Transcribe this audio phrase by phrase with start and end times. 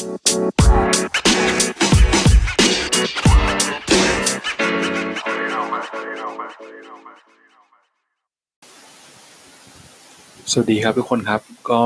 [0.00, 0.08] สวัส
[10.72, 11.40] ดีครับทุกคนครับ
[11.70, 11.82] ก็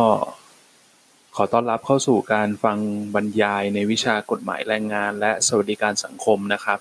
[1.37, 2.79] ขอต้อนรับเข้าสู่การฟัง
[3.15, 6.79] บรรยายในวิชากฎหมายแรงงาน และสวัสดิการสังคมนะครับ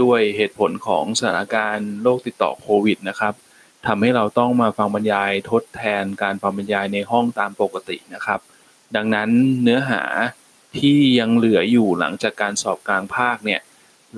[0.00, 3.34] ด้วยเหตุผลของสถานการณ์โรคติดต่อโควิดนะครับ
[3.86, 8.40] ทำให้เราต้องมาฟังบรรยายทดแทนการฟังบรรยายในห้องตามปกตินะครับ
[8.96, 9.30] ดังนั้น
[9.62, 10.02] เนื้อหา
[10.78, 13.60] ที่ยังเหลืออยู่หลังจากการสอบกลางภาคเนี่ย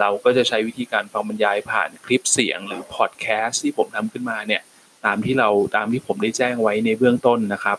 [0.01, 4.63] เราก็จะใช้วิธีการฟังบรรยายผ่านคลิปเสียงหรือพอดแคสต์ที่ผมทำขึ้นมาเนี่ย
[5.05, 7.79] ตามที่เราตามที่ผมได้แจ้งไว้ในเบื้องต้นนะครับ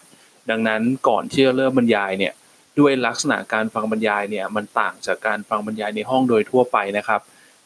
[0.50, 2.34] ดังนั้นก่อนที่จะเริ่มบรรยายเนี่ย
[2.80, 7.22] ด้วยลักษณะการฟังบรรยายเนี่ยมันต่างจากการฟังบรรยายในห้องโดยทั่วไปนะครับ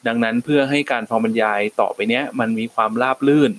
[0.07, 3.51] ดังนั้นเพื่อให้การฟังบรรยายต่อไปเนี้ยมันมีความราบลื่น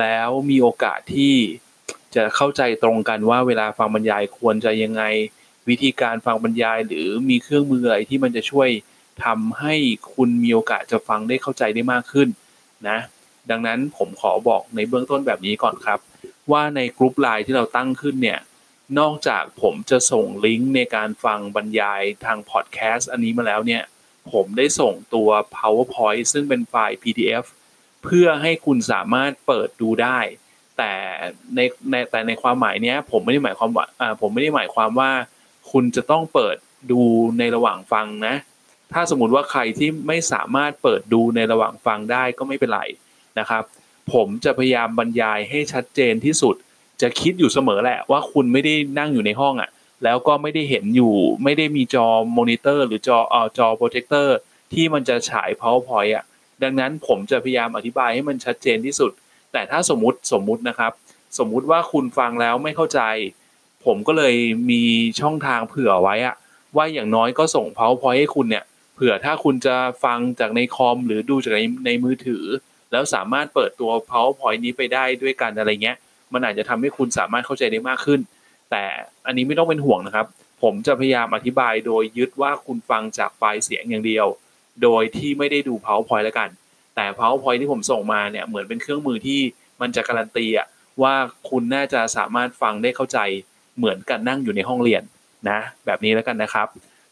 [0.00, 1.34] แล้วมีโอกาสที่
[2.16, 5.02] จะเข้าใจตรงกันว่าเวลาฟังบรรยายควรจะยังไง
[5.68, 8.68] วิธีการฟังบรรยาย หรือมีเครื่องมืออะไรที่มันจะช่วย
[9.24, 9.74] ทำให้
[10.14, 12.28] คุณมีโอกาสจะฟังได้เข้าใจได้มากขึ้น
[12.88, 12.98] นะ
[13.50, 15.98] ดังนั้นผมขอบอกในเบื้องต้นแบบนี้ก่อนครับ
[16.52, 18.40] ว่าในกลุ่มไลน์ที่เราตั้งขึ้นเนี่ย
[18.98, 23.82] นอกจากผมจะส่งลิงก์ในการฟังบรรยายทางพอดแคสต์อันนี้มาแล้วเนี่ย
[24.32, 27.44] ผมได้ส่งตัว powerpoint ซึ่งเป็นไฟล์ pdf
[28.04, 30.18] เพื่อให้คุณสามารถเปิดดูได้
[30.78, 30.92] แต่
[31.54, 35.10] ในในแต่ในความหมายเนี้ย ผมไม่ได้หมายความว่าอ่าผมไม่ได้หมายความว่า
[35.70, 36.56] คุณจะต้องเปิด
[36.90, 37.00] ดู
[37.38, 38.34] ในระหว่างฟังนะ
[38.92, 42.80] ถ้าสมมติว่าใครที่ไม่สามารถเปิดดูในระหว่างฟังได้ก็ไม่เป็นไร
[43.38, 43.62] นะครับ
[44.12, 46.54] ผมจะพยายามบรรยายให้ชัดเจนที่สุด
[47.02, 49.70] จะคิดอยู่เสมอแหละว่าคุณไม่ได้นั่งอยู่ในห้องอะ่ะ
[50.04, 54.36] แล้วก็ไม่ได้เห็นอยู่ ไม่ได้มีจอมอนิเตอร์ หรือจอเอ่อจอโปรเจคเตอร์
[54.72, 56.24] ที่มันจะฉาย powerpoint อะ
[56.62, 59.12] ดังนั้นผมจะพยายามอธิบายให้มันชัดเจนที่สุด
[59.52, 60.92] แต่ถ้าสมมติสมมุตินะครับ
[61.38, 63.00] สมมุติว่าคุณฟังแล้วไม่เข้าใจ
[63.84, 64.34] ผมก็เลย
[64.70, 64.82] มี
[65.20, 66.36] ช่องทางเผื่อไว้อะ
[66.76, 72.44] ว่าอย่างน้อยก็ส่ง powerpoint ให้คุณเนี่ยเผื่อถ้าคุณจะฟังจากในคอม หรือดูจากในในมือถือ
[72.92, 75.96] แล้วสามารถเปิดตัว powerpoint นี้ไปได้ด้วยกันอะไรเงี้ย
[76.32, 78.20] มันอาจจะทำให้คุณสามารถเข้าใจได้มากขึ้น
[78.70, 78.84] แต่
[79.26, 80.26] อันนี้ไม่ต้องเป็นห่วงนะครับ
[80.62, 84.26] ผมจะพยายามอธิบายโดยยึดว่าคุณฟังจากไฟล์เสียงอย่างเดียว
[84.82, 86.48] โดยที่ไม่ได้ดู powerpoint แล้วกัน
[86.98, 89.40] แต่ powerpoint ที่ผมส่งมาเนี่ยเหมือนเป็นเครื่องมือที่
[89.80, 90.66] มันจะการันตีอะ
[91.02, 91.14] ว่า
[91.48, 93.18] คุณน่าจะสามารถฟังได้เข้าใจ
[93.78, 95.02] เหมือนกันนั่งอยู่ในห้องเรียน
[95.50, 96.66] นะแบบนี้แล้วกันนะครับ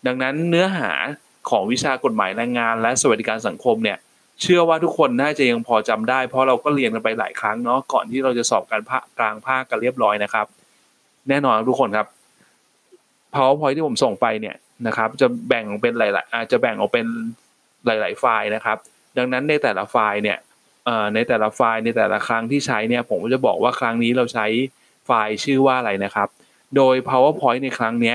[0.07, 0.93] ดังนั้นเนื้อหา
[1.51, 3.99] ของวิชากฎหมายแรงงาน และสวัสดิการสังคมเนี่ย
[4.43, 10.47] เชื่อว่าทุกคนน่าจะยังพอจำได้ เพราะเราก็เรียนกันไปหลายครั้งเนาะก่อนที่เราจะสอบการภาคกลางภาคกันเรียบร้อยนะครับ
[11.29, 12.07] แน่นอนทุกคนครับ
[13.35, 17.07] powerpoint ที่ผมส่งไปเนี่ยนะครับ จะแบ่งเป็นหลาย ๆ อาจจะแบ่งออกเป็น
[17.87, 18.79] หลาย ๆ ไฟล์นะครับ
[19.19, 20.39] ดังนั้นในแต่ละไฟล์เนี่ย
[21.15, 24.47] ในแต่ละไฟล์ในแต่ละครั้งที่ใช้เนี่ยผมก็จะบอกว่าครั้งนี้เราใช้
[25.07, 26.29] ไฟล์ชื่อว่าอะไรนะครับ
[26.77, 28.15] โดย powerpoint ในครั้งนี้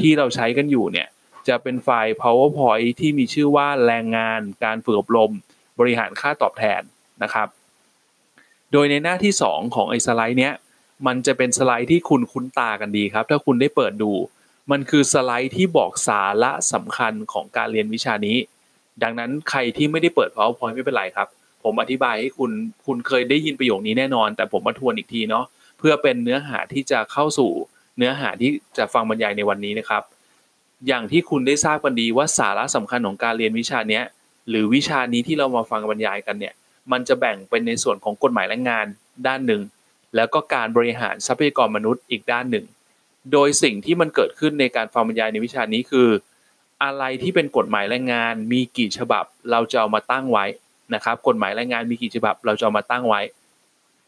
[0.00, 1.08] ที่เราใช้กันอยู่เนี่ย
[1.48, 5.30] จะเป็นไฟล์ powerpoint ที่มีชื่อว่าแรงงาน การฝึกอบรม
[5.78, 6.82] บริหารค่าตอบแทน
[7.22, 7.48] นะครับ
[8.72, 10.54] โดยในหน้าที่ 2 ของไอ้สไลด์เนี้ย
[11.06, 14.12] มันจะเป็นสไลด์ที่คุณคุ้นตากันดีครับ ถ้าคุณได้เปิดดู
[14.70, 18.36] มันคือสไลด์ที่บอกสาระสำคัญของการเรียนวิชานี้
[19.02, 21.28] ดังนั้นใครที่ไม่ได้เปิด powerpoint ไม่เป็นไรครับ
[21.64, 22.50] ผมอธิบายให้คุณ
[22.86, 25.44] คุณเคยได้ยินประโยคนี้แน่นอน แต่ผมมาทวนอีกทีเนาะ
[25.78, 27.50] เพื่อเป็นเนื้อหาที่จะเข้าสู่
[27.98, 30.02] เนื้อหาที่จะฟังบรรยายในวันนี้นะครับ
[30.86, 34.04] อย่างที่คุณได้ทราบกันดีว่าสาระสำคัญของการเรียนวิชาเนี้ย
[34.48, 36.54] หรือวิชานี้ที่เรามาฟังบรรยายกันเนี่ย
[36.92, 38.86] มันจะแบ่งเป็นในส่วนของกฎหมายแรงงาน
[39.26, 39.62] ด้านหนึ่ง
[40.16, 42.66] แล้วก็การบริหารทรัพยากรมนุษย์อีกด้านหนึ่ง
[43.32, 46.08] โดยสิ่งที่มันเกิดขึ้นในการฟังบรรยายในวิชานี้คือ
[46.84, 50.44] อะไรที่เป็นกฎหมายแรงงาน มีกี่ฉบับเราจะเอามาตั้งไว้
[50.94, 53.20] นะครับ กฎหมายแรงงานมีกี่ฉบับเราจะเอามาตั้งไว้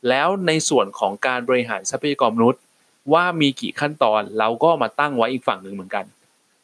[0.09, 2.63] แล้วในส่วนของการบริหารทรัพยากรมนุษย์
[3.13, 6.05] ว่ามีกี่ขั้นตอนเราก็มาตั้งไว้อีกฝั่งหนึ่งเหมือนกัน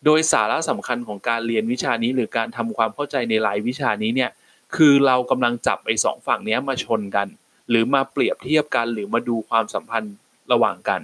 [0.05, 4.31] โดยสาระสำคัญของการเรียนวิชานี้ หรือการทำความเข้าใจในรายวิชานี้เนี่ย
[4.77, 7.29] คือเรากำลังจับไอ้สองฝั่งนี้มาชนกัน
[7.69, 10.15] หรือมาเปรียบเทียบกันหรือมาดูความสัมพันธ์
[10.53, 11.01] ระหว่างกัน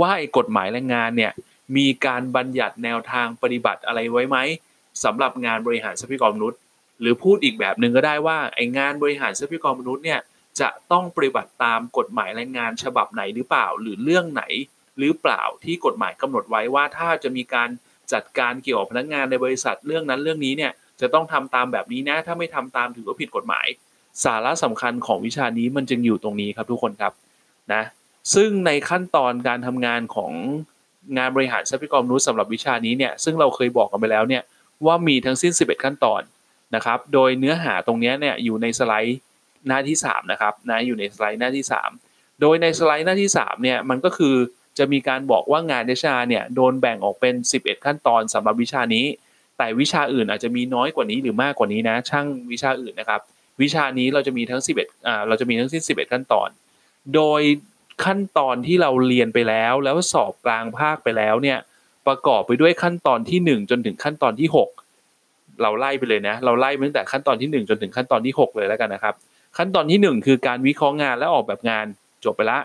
[0.00, 1.32] ว่าไอ้กฎหมายแรงงานเนี่ย
[1.76, 4.38] มีการบัญญัติแนวทางปฏิบัติอะไรไว้ไหม
[5.04, 6.60] สำหรับงานบริหารทรัพยากรมนุษย์
[7.00, 10.20] หรือพูดอีกแบบหนึ่งก็ได้ว่าไอ้งานบริหารทรัพยากรมนุษย์เนี่ย
[10.60, 14.44] จะต้องปฏิบัติตามกฎหมายแรงงานฉบับไหนหรือเปล่า หรือเรื่องไหน
[14.98, 17.68] หรือเปล่าที่กฎหมายกำหนดไว้ว่าถ้าจะมีการ
[18.12, 23.66] จัดการเกี่ยวกับพนักงานในบริษัทเรื่องนั้นเรื่องนี้เนี่ยจะต้องทำตามแบบนี้นะ ถ้าไม่ทำตามถือว่าผิดกฎหมาย
[24.24, 27.12] สาระสำคัญของวิชานี้มันจึงอยู่ตรงนี้ครับทุกคนครับ
[27.72, 27.82] นะ
[28.34, 30.32] ซึ่งในขั้นตอนการทำงานของ
[31.16, 34.42] งานบริหารทรัพยากรมนุษย์สำหรับวิชานี้เนี่ยซึ่งเราเคยบอกกันไปแล้วเนี่ย
[34.86, 36.22] ว่ามีทั้งสิ้น 11 ขั้นตอน
[36.74, 39.18] นะครับ โดยเนื้อหาตรงนี้เนี่ยอยู่ในสไลด์
[39.68, 41.64] หน้าที่ 3 นะครับนะอยู่ในสไลด์หน้าที่
[42.02, 44.34] 3 โดยในสไลด์หน้าที่3เนี่ยมันก็คือ
[44.78, 49.06] จะมีการบอกว่างาน HR เนี่ยโดนแบ่งออกเป็น 11 ขั้นตอนสำหรับวิชานี้
[49.58, 53.20] แต่วิชาอื่นอาจจะมีน้อยกว่านี้หรือมากกว่านี้นะช่างวิชาอื่นนะครับ
[53.62, 56.48] วิชานี้เราจะมีทั้ง 11อ่าเราจะมีทั้งสิ้น 11 ขั้นตอน
[57.14, 57.42] โดย
[58.04, 61.58] ขั้นตอนที่เราเรียนไปแล้ว แล้วสอบกลางภาคไปแล้วเนี่ย
[62.06, 64.48] ประกอบไปด้วยขั้นตอนที่ 1 จนถึงขั้นตอนที่
[65.04, 69.14] 6 เราไล่ไปเลยนะ เราไล่ตั้งแต่ขั้นตอนที่ 1 จนถึงขั้นตอนที่ 6 เลยแล้วกันนะครับ
[69.56, 71.86] ขั้นตอนที่ 1 คือการวิเคราะห์งานและออกแบบงาน
[72.24, 72.58] จบไปละ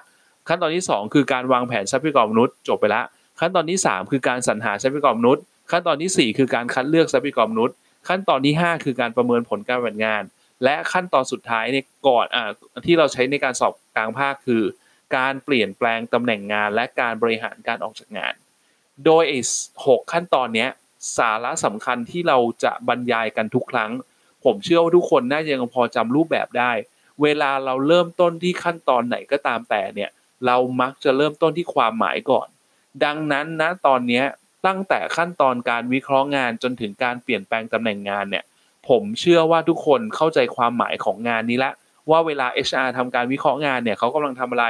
[0.48, 3.02] ขั้นตอนที่ 2 คือการวางแผนทรัพยากรมนุษย์จบไปละ
[3.40, 7.76] ขั้นตอนที่ 3 คือการสรรหาทรัพยากรมนุษย์ ขั้นตอนที่ 4 คือการคัดเลือกทรัพยากรมนุษย์
[8.08, 10.24] ขั้นตอนที่ 5 คือการประเมินผลการปฏิบัติงาน
[10.64, 11.78] และขั้นตอนสุดท้ายใน
[12.08, 12.50] ก่อนอ่า
[12.86, 14.64] ที่เราใช้ในการสอบกลางภาคคือ
[15.16, 18.34] การเปลี่ยนแปลงตำแหน่งงาน และการบริหารการออกจากงาน
[19.06, 19.40] โดยไอ้
[19.86, 20.68] หกขั้นตอนนี้
[21.18, 23.92] สาระสำคัญที่เราจะบรรยายกันทุกครั้ง
[24.44, 26.72] ผมเชื่อว่าทุกคนน่าจะยังพอจำรูปแบบได้
[27.22, 30.10] เวลาเราเริ่มต้นที่ขั้นตอนไหนก็ตามแต่เนี่ย
[30.46, 32.48] เรามักจะเริ่มต้นที่ความหมายก่อน
[33.04, 34.24] ดังนั้นนะตอนนี้
[34.68, 38.44] ตั้งแต่ขั้นตอนการวิเคราะห์งานจนถึงการเปลี่ยนแปลงตำแหน่งงานเนี่ย
[38.90, 41.72] ผมเชื่อว่าทุกคนเข้าใจความหมายของงานนี้ละ
[42.10, 44.66] ว่าเวลา HR ทำการวิเคราะห์งานเนี่ยเขากำลังทำอะไร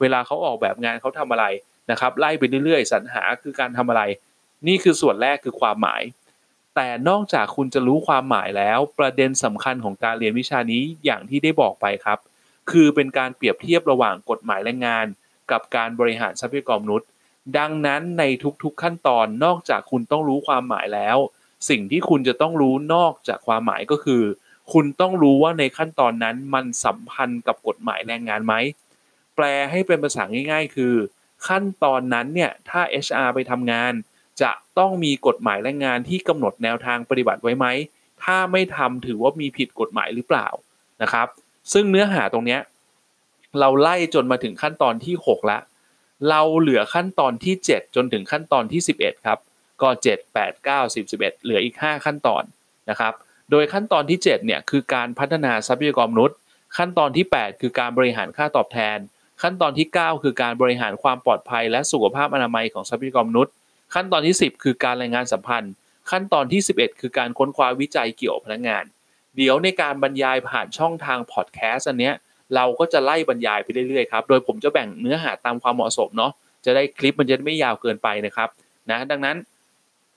[0.00, 1.44] เวลาเขาออกแบบงานเขาทำอะไร
[1.90, 4.02] นะครับ ไล่ไปเรื่อยๆสรรหาคือการทำอะไร
[4.66, 6.02] นี่คือส่วนแรกคือความหมาย
[6.74, 12.18] แต่นอกจากคุณจะรู้ความหมายแล้วประเด็นสำคัญของการเรียนวิชานี้อย่างที่ได้บอกไปครับ
[12.70, 15.06] คือเป็นการเปรียบเทียบระหว่างกฎหมายแรงงาน
[15.50, 17.08] กับการบริหารทรัพยากรมนุษย์
[17.58, 18.24] ดังนั้นใน
[18.62, 21.16] ทุกๆขั้นตอนนอกจากคุณต้องรู้ความหมายแล้ว
[21.68, 24.22] สิ่งที่คุณจะต้องรู้นอกจากความหมายก็คือ
[24.72, 28.54] คุณต้องรู้ว่าในขั้นตอนนั้นมันสัมพันธ์กับกฎหมายแรงงานไหม
[29.36, 30.22] แปลให้เป็นภาษา
[30.52, 30.94] ง่าย ๆ คือ
[31.48, 33.92] ขั้นตอนนั้นเนี่ยถ้า HR ไปทำงาน
[34.42, 37.66] จะต้องมีกฎหมายแรงงานที่กำหนดแนวทางปฏิบัติไว้ไหม
[38.24, 40.48] ถ้าไม่ทำถือว่ามีผิดกฎหมายหรือเปล่า
[41.02, 41.26] นะครับ
[41.72, 42.60] ซึ่งเนื้อหาตรงเนี้ย
[43.58, 45.58] เราไล่จนมาถึงขั้นตอนที่ 6 ละ
[46.30, 49.38] เราเหลือขั้นตอนที่ 7 จนถึงขั้นตอนที่ 11 ครับ
[49.82, 52.42] ก็ 7 8 9 10 11 เหลืออีก 5 ขั้นตอน
[52.90, 53.12] นะครับ
[53.50, 56.38] โดยขั้นตอนที่ 7 เนี่ยคือการพัฒนาทรัพยากรมนุษย์
[56.76, 58.98] ขั้นตอนที่ 8 คือการบริหารค่าตอบแทน
[59.42, 63.52] ขั้นตอนที่ 9 คือการบริหารความปลอดภัยและสุขภาพอนามัยของทรัพยากรมนุษย์
[63.94, 65.72] ขั้นตอนที่ 10 คือการรายงานสัมพันธ์
[66.10, 68.84] ขั้นตอนที่ 11 คือการค้นคว้าวิจัยเกี่ยวกับพนักงาน
[69.36, 72.14] เดี๋ยวในการบรรยายผ่านช่องทางพอดแคสต์อันเนี้ย
[72.54, 76.32] เราก็จะไล่บรรยายไปเรื่อยๆครับ โดยผมจะแบ่งเนื้อหาตามความเหมาะสมเนาะ
[76.64, 78.48] จะได้คลิปมันจะไม่ยาวเกินไปนะครับ
[78.90, 79.36] นะ ดังนั้น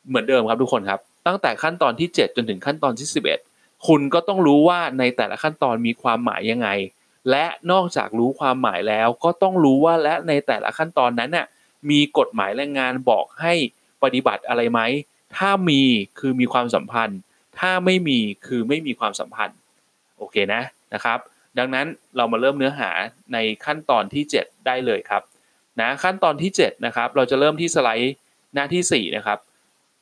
[0.07, 3.07] เหมือนเดิมครับทุกคนครับ ตั้งแต่ขั้นตอนที่ 7 จนถึงขั้นตอนที่
[3.47, 6.67] 11 คุณก็ต้องรู้ว่าในแต่ละขั้นตอนมีความหมายยังไง
[7.31, 11.47] และนอกจากรู้ความหมายแล้วก็ต้องรู้ว่าและในแต่ละขั้นตอนนั้นน่ะ
[11.89, 13.53] มีกฎหมายแรงงานบอกให้
[14.03, 14.81] ปฏิบัติอะไรไหม
[15.37, 15.81] ถ้ามี
[16.19, 17.19] คือมีความสัมพันธ์
[17.59, 19.57] ถ้าไม่มีคือไม่มีความสัมพันธ์
[20.17, 20.61] โอเคนะ
[20.93, 21.19] นะครับ
[21.57, 21.85] ดังนั้น
[22.17, 22.91] เรามาเริ่มเนื้อหา
[23.33, 25.23] ในขั้นตอนที่ 7 ได้เลยครับ
[25.81, 28.13] นะขั้นตอนที่ 7 นะครับ เราจะเริ่มที่สไลด์
[28.53, 29.39] หน้าที่ 4 นะครับ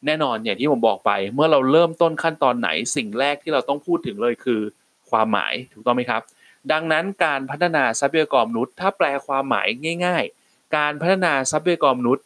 [0.05, 4.61] แน่นอนอย่างที่ผมบอกไป เมื่อเราเริ่มต้นขั้นตอนไหนสิ่งแรกที่เราต้องพูดถึงเลยคือ
[5.09, 6.21] ความหมายถูกต้องไหมครับ
[6.71, 9.67] ดังนั้นการพัฒนาทรัพยากรมนุษย์ ถ้าแปลความหมาย
[10.05, 12.23] ง่าย ๆ การพัฒนาทรัพยากรมนุษย์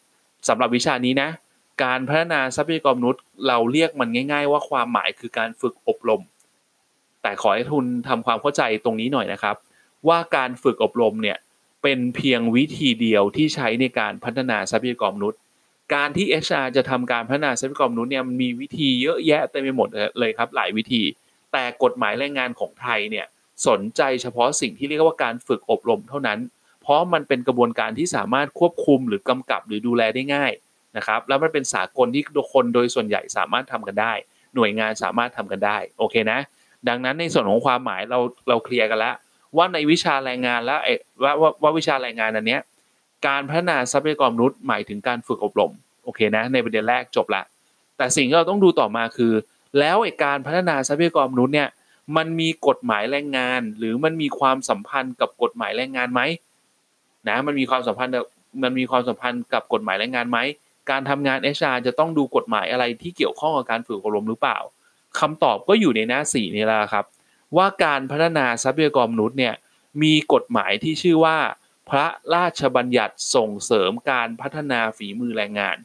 [0.48, 1.30] สำหรับวิชานี้นะ
[1.84, 6.20] การพัฒนาทรัพยากรมนุษย์ เราเรียกมันง่าย ๆ ว่าความหมายคือการฝึกอบรม
[7.22, 9.56] แต่ขอให้ทุนทำความเข้าใจตรงนี้หน่อยนะครับ
[10.08, 11.38] ว่าการฝึกอบรมเนี่ย
[11.82, 15.40] เป็นเพียงวิธีเดียวที่ใช้ในการพัฒนาทรัพยากรมนุษย์
[15.94, 21.02] การที่ HR จะทำการพัฒนาทรัพยากรมนุษย์เนี่ยมันมีวิธีเยอะแยะเต็มไปหมดเลยครับหลายวิธี
[21.52, 23.26] แต่กฎหมายแรงงานของไทยเนี่ย
[23.68, 26.38] สนใจเฉพาะสิ่งที่เรียกว่าการฝึกอบรมเท่านั้น
[26.82, 30.52] เพราะมันเป็นกระบวนการที่สามารถควบคุมหรือกำกับหรือดูแลได้ง่าย
[30.96, 34.12] นะครับแล้วมันเป็นสากลที่คนโดยส่วนใหญ่สามารถทำกันได้
[34.54, 36.40] หน่วยงานสามารถทำกันได้โอเคนะ
[36.88, 39.14] ดังนั้นในส่วนของความหมายเราเราเคลียร์กันแล้ว
[39.56, 40.80] ว่าในวิชาแรงงานแล้ว
[41.22, 42.60] ว่าว่าว่าวิชาแรงงานอันเนี้ย
[43.26, 45.72] การพัฒนาทรัพยากรมนุษย์หมายถึงการฝึกอบรม
[46.04, 47.42] โอเคนะ ในประเด็นแรกจบละ
[47.96, 49.32] แต่สิ่งที่เราต้องดูต่อมาคือ
[49.78, 51.68] แล้วไอ้การพัฒนาทรัพยากรมนุษย์เนี่ย
[52.16, 56.20] มันมีกฎหมายแรงงาน หรือมันมีความสัมพันธ์กับกฎหมายแรงงานไหม
[57.28, 58.12] นะมันมีความสัมพันธ์
[58.62, 60.38] มันมีความสัมพันธ์กับกฎหมายแรงงานไหม
[60.90, 64.58] การทำงาน HR จะต้องดูกฎหมายอะไรที่เกี่ยวข้องกับการฝึกอบรมหรือเปล่า
[65.18, 67.04] คำตอบก็อยู่ในหน้าสี่นี่แหละครับ
[67.56, 69.54] ว่าการพัฒนาทรัพยากรมนุษย์เนี่ย
[70.02, 71.38] มีกฎหมายที่ชื่อว่า
[71.90, 75.76] พระราชบัญญัติส่งเสริมการพัฒนาฝีมือแรงงาน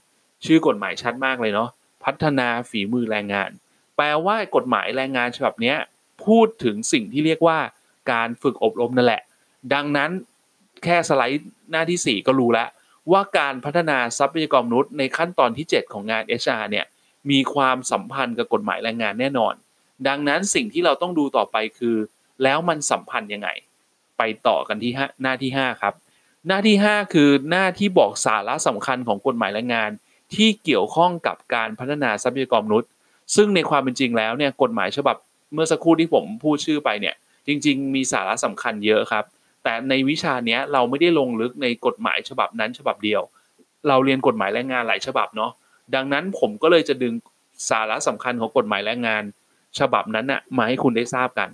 [0.46, 1.70] ชื่อกฎหมายชัดมากเลยเนาะ
[2.04, 3.50] พัฒนาฝีมือแรงงาน
[3.96, 5.76] แปลว่ากฎหมายแรงงานฉบับนี้
[6.26, 7.60] พูดถึงสิ่งที่เรียกว่า
[8.12, 9.22] การฝึกอบรมนั่นแหละ
[9.74, 10.12] ดังนั้น
[10.84, 12.68] แค่สไลด์หน้าที่ 4 ก็รู้แล้ว
[13.12, 16.86] ว่าการพัฒนาทรัพยากรมนุษย์ในขั้นตอนที่ 7 ของงาน HR เนี่ย
[17.30, 19.54] มีความสัมพันธ์กับกฎหมายแรงงานแน่นอน
[20.08, 21.96] ดังนั้นสิ่งที่เราต้องดูต่อไปคือ
[22.44, 23.50] แล้วมันสัมพันธ์ยังไง
[24.18, 24.92] ไปต่อกันที่
[25.24, 25.94] หน้าที่ 5 ครับ
[26.48, 29.92] หน้าที่ 5 คือหน้าที่บอกสาระสำคัญของกฎหมายแรงงาน
[30.36, 32.90] ที่เกี่ยวข้องกับการพัฒนาทรัพยากรมนุษย์
[33.36, 35.16] ซึ่งในความเป็นจริงแล้วเนี่ยกฎหมายฉบับ
[35.54, 37.16] เมื่อสักครู่ที่ผมพูดชื่อไปเนี่ย
[37.48, 39.26] จริง ๆ มีสาระสำคัญเยอะครับ
[39.64, 43.22] แต่ในวิชาเนี้ยเราไม่ได้ลงลึกในกฎหมายฉบับนั้นฉบับเดียว
[43.88, 45.52] เราเรียนกฎหมายแรงงานหลายฉบับเนาะ
[45.96, 47.14] ดังนั้นผมก็เลยจะดึง
[47.70, 49.24] สาระสำคัญของกฎหมายแรงงาน
[49.80, 51.50] ฉบับนั้นน่ะมาให้คุณได้ทราบกัน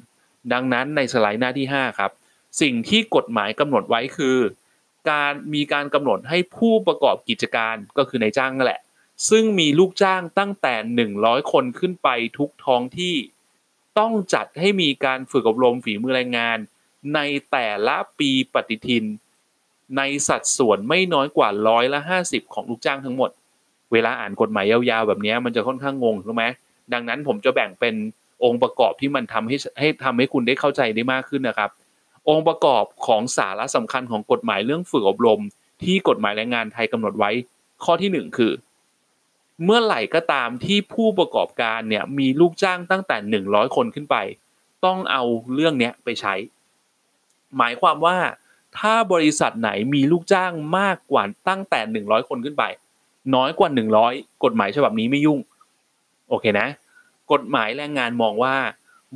[0.54, 2.12] ดังนั้นในสไลด์หน้าที่ 5 ครับ
[2.62, 4.38] สิ่งที่กฎหมายกำหนดไว้คือ
[5.10, 8.82] การมีการกำหนดให้ผู้ประกอบกิจการก็คือนายจ้างนั่นแหละ
[9.30, 13.16] ซึ่งมีลูกจ้างตั้งแต่ 100 คนขึ้นไปทุกท้องที่
[14.00, 16.58] ต้องจัดให้มีการฝึกอบรมฝีมือแรงงาน
[17.16, 17.20] ใน
[17.52, 19.06] แต่ละปีปฏิทิน
[19.98, 23.30] ในสัดส่วนไม่น้อยกว่าร้อยละ50 ของลูกจ้างทั้งหมด
[23.92, 26.46] เวลาอ่านกฎหมายยาวๆแบบนี้มันจะค่อนข้างงงถูกไหม
[26.94, 27.96] ดังนั้นผมจะแบ่งเป็น
[28.44, 31.70] องค์ประกอบที่มันทำให้ให้ทำให้คุณได้เข้าใจได้มากขึ้นนะครับ
[32.30, 35.42] องค์ประกอบของสาระสำคัญของกฎหมายเรื่องฝึกอบรม
[35.84, 37.32] ที่กฎหมายแรงงานไทยกำหนดไว้
[37.84, 38.52] ข้อที่หนึ่งคือ
[39.64, 44.16] เมื่อไหร่ก็ตามที่ผู้ประกอบการเนี่ยมีลูกจ้างตั้งแต่ 100 คนขึ้นไป
[44.86, 46.34] ต้องเอาเรื่องเนี้ยไปใช้
[47.58, 48.18] หมายความว่า
[48.78, 52.64] ถ้าบริษัทไหนมีลูกจ้างมากกว่าตั้งแต่ 100 คนขึ้นไป
[53.36, 53.70] น้อยกว่า
[54.06, 55.40] 100 กฎหมายฉบับนี้ไม่ยุ่ง
[56.30, 56.68] โอเคนะ
[57.32, 58.56] กฎหมายแรงงานมองว่า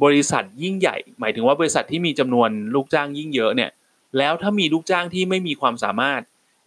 [0.03, 3.71] บริษัทยิ่งใหญ่ หมายถึงว่าบริษัทที่มีจำนวนลูกจ้างยิ่งเยอะเนี่ย
[4.17, 6.21] แล้วถ้ามีลูกจ้างที่ไม่มีความสามารถ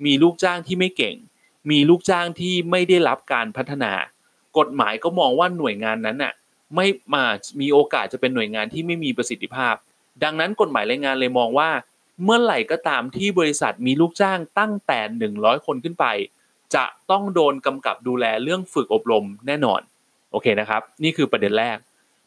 [0.06, 1.16] มีลูกจ้างที่ไม่เก่ง
[1.70, 3.92] มีลูกจ้างที่ไม่ได้รับการพัฒนา
[4.58, 6.32] กฎหมายก็มองว่าหน่วยงานนั้นน่ะ
[6.74, 7.24] ไม่มา
[7.60, 9.74] มีโอกาสจะเป็นหน่วยงานที่ไม่มีประสิทธิภาพ
[10.24, 11.70] ดังนั้นกฎหมายแรงงานเลยมองว่า
[12.24, 15.00] เมื่อไหร่ก็ตามที่บริษัทมีลูกจ้างตั้งแต่
[15.34, 16.06] 100 คนขึ้นไป
[16.74, 19.80] จะต้องโดนกำกับดูแลเรื่องฝึกอบรมแน่นอน
[20.32, 21.76] โอเคนะครับ นี่คือประเด็นแรก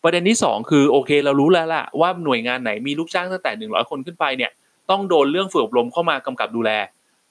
[0.04, 4.52] ประเด็นที่ 2 คือโอเคเรารู้แล้วล่ะว่าหน่วยงานไหนมีลูกจ้างตั้งแต่ 100 คนขึ้นไปเนี่ย
[4.90, 6.72] ต้องโดนเรื่องฝึกอบรมเข้ามากำกับดูแล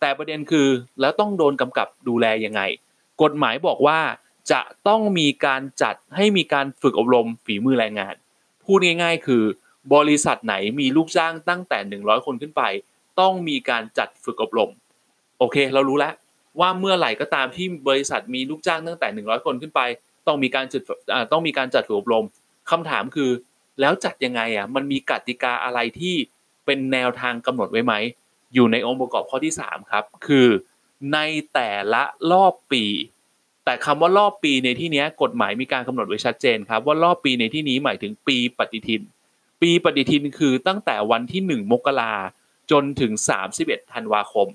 [0.01, 0.69] แต่ประเด็นคือ
[1.01, 2.61] แล้วต้องโดนกำกับดูแลยังไง
[3.23, 3.99] กฎหมายบอกว่า
[4.53, 8.15] จะต้องมีการจัดให้มีการฝึกอบรมฝีมือแรงงาน
[8.65, 9.45] พูดง่าย ๆ คือ
[9.95, 12.63] บริษัทไหนมีลูกจ้างตั้งแต่ 100 คนขึ้นไป
[13.21, 14.71] ต้องมีการจัดฝึกอบรม
[15.39, 16.15] โอเค เรารู้แล้ว
[16.61, 19.81] ว่าเมื่อไหร่ก็ตามที่บริษัทมีลูกจ้างตั้งแต่ 100 คนขึ้นไป
[20.27, 20.83] ต้องมีการจัด
[21.33, 22.25] ต้องมีการจัดฝึกอบรม
[22.71, 23.31] คำถามคือ
[23.81, 26.15] แล้วจัดยังไงอะมันมีกติกาอะไรที่
[26.67, 27.95] เป็นแนวทางกำหนดไว้ไหม
[28.55, 30.49] อยู่ในองค์ประกอบข้อที่ 3 ครับ คือ
[31.13, 31.19] ใน
[31.55, 32.03] แต่ละ
[32.33, 32.85] รอบปี
[33.65, 39.03] แต่คำว่ารอบปีในที่นี้กฎหมายมีการกำหนดไว้ชัดเจนครับ ว่ารอบปีในที่นี้หมายถึงปีปฏิทิน
[39.63, 42.13] ปีปฏิทินคือตั้งแต่วันที่ 1 มกรา
[42.71, 43.13] จนถึง
[43.53, 44.49] 31 ธันวาคม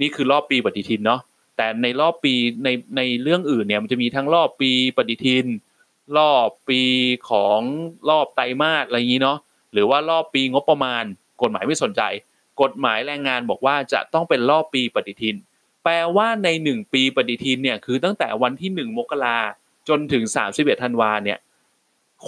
[0.00, 1.20] นี่คือรอบปีปฏิทินเนาะ
[1.56, 5.46] แต่ในรอบปีในในเรื่องอื่นเนี่ยมันจะมีทั้งรอบปีปฏิทิน
[6.16, 6.80] รอบปี
[7.30, 7.60] ของ
[8.10, 9.38] รอบไตรมาสอะไรอย่างนี้เนาะ
[9.72, 11.04] หรือว่ารอบปีงบประมาณ
[11.42, 12.02] กฎหมายไม่สนใจ
[12.62, 15.36] กฎหมายแรงงานบอกว่าจะต้องเป็นรอบปีปฏิทิน
[15.84, 19.38] แปลว่าใน 1 ปีปฏิทินเนี่ยคือตั้งแต่วันที่ 1 มกรา
[19.88, 20.24] จนถึง
[20.54, 21.38] 31 ธันวาเนี่ย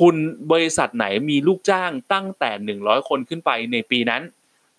[0.00, 0.16] คุณ
[0.50, 4.22] บริษัทไหนมีลูกจ้างตั้งแต่ 100 คนขึ้นไปในปีนั้น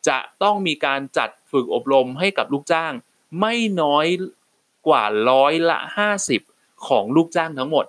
[0.07, 2.93] จะต้องมีการจัดฝึกอบรมให้กับลูกจ้าง
[3.39, 4.07] ไม่น้อย
[4.87, 5.79] กว่าร้อยละ
[6.31, 7.85] 50 ของลูกจ้างทั้งหมด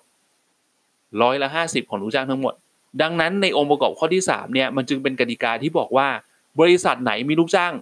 [1.23, 2.55] ร้อยละ 50 ของลูกจ้างทั้งหมด
[3.03, 6.09] ดังนั้นในองค์ประกอบข้อที่3เนี่ยมันจึงเป็นกติกาที่บอกว่า
[6.61, 7.73] บริษัทไหนมีลูกจ้าง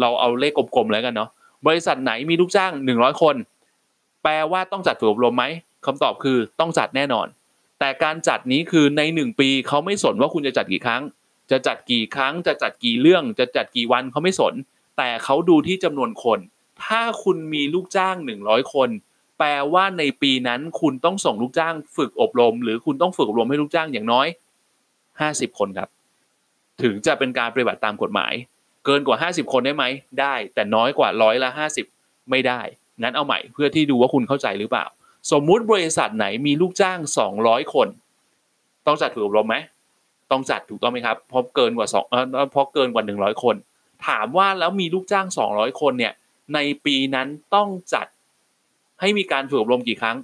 [0.00, 1.30] เราเอาเลขกลมๆแล้วกันเนาะ
[1.66, 3.36] บริษัทไหนมีลูกจ้าง 100 คน
[4.22, 5.44] แปลว่าต้องจัดฝึกอบรมไหม
[5.86, 7.26] คำตอบคือต้องจัดแน่นอน
[7.78, 11.02] แต่การจัดนี้คือใน 1 ปีเขาไม่สนว่าคุณจะจัดกี่ครั้ง
[11.50, 14.54] จะจัดกี่ครั้ง จะจัดกี่เรื่อง จะจัดกี่วันเขาไม่สน
[14.98, 16.38] แต่เขาดูที่จำนวนคน
[16.84, 18.88] ถ้าคุณมีลูกจ้าง 100 คน
[19.38, 24.26] แปลว่าในปีนั้นคุณต้องส่งลูกจ้าง ฝึกอบรม หรือคุณต้องฝึกอบรมให้ลูกจ้างอย่างน้อย
[24.92, 25.88] 50 คนครับ
[26.82, 28.32] ถึงจะเป็นการปฏิบัติตามกฎหมาย
[28.84, 29.84] เกินกว่า 50 คนได้ไหม
[30.20, 31.50] ได้ แต่น้อยกว่าร้อยละ
[31.90, 32.60] 50 ไม่ได้
[33.02, 34.86] งั้นเอาใหม่เพื่อที่ดูว่าคุณเข้าใจหรือเปล่า
[35.32, 36.98] สมมุติบริษัทไหนมีลูกจ้าง
[37.36, 37.88] 200 คน
[38.86, 39.56] ต้องจัดฝึกอบรมไหม
[40.30, 42.04] ต้องจัดถูกต้องไหมครับเพราะเกินกว่าสอง
[42.52, 43.56] เพราะเกินกว่า 100 คน
[44.06, 46.12] ถามว่าแล้วมีลูกจ้าง 200 คนเนี่ย
[46.54, 48.06] ในปีนั้นต้องจัด
[49.00, 50.16] ให้มีการฝึกอบรมกี่ครั้ง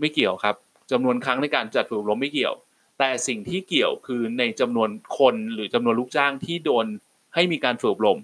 [0.00, 0.54] ไม่เกี่ยวครับ
[0.90, 2.54] จำนวนครั้งในการจัดฝึกอบรมไม่เกี่ยว
[2.98, 6.86] แต่สิ่งที่เกี่ยวคือในจำนวนคนหรือจำนวนลูกจ้างที่โดน
[7.34, 8.18] ให้มีการฝึกอบรม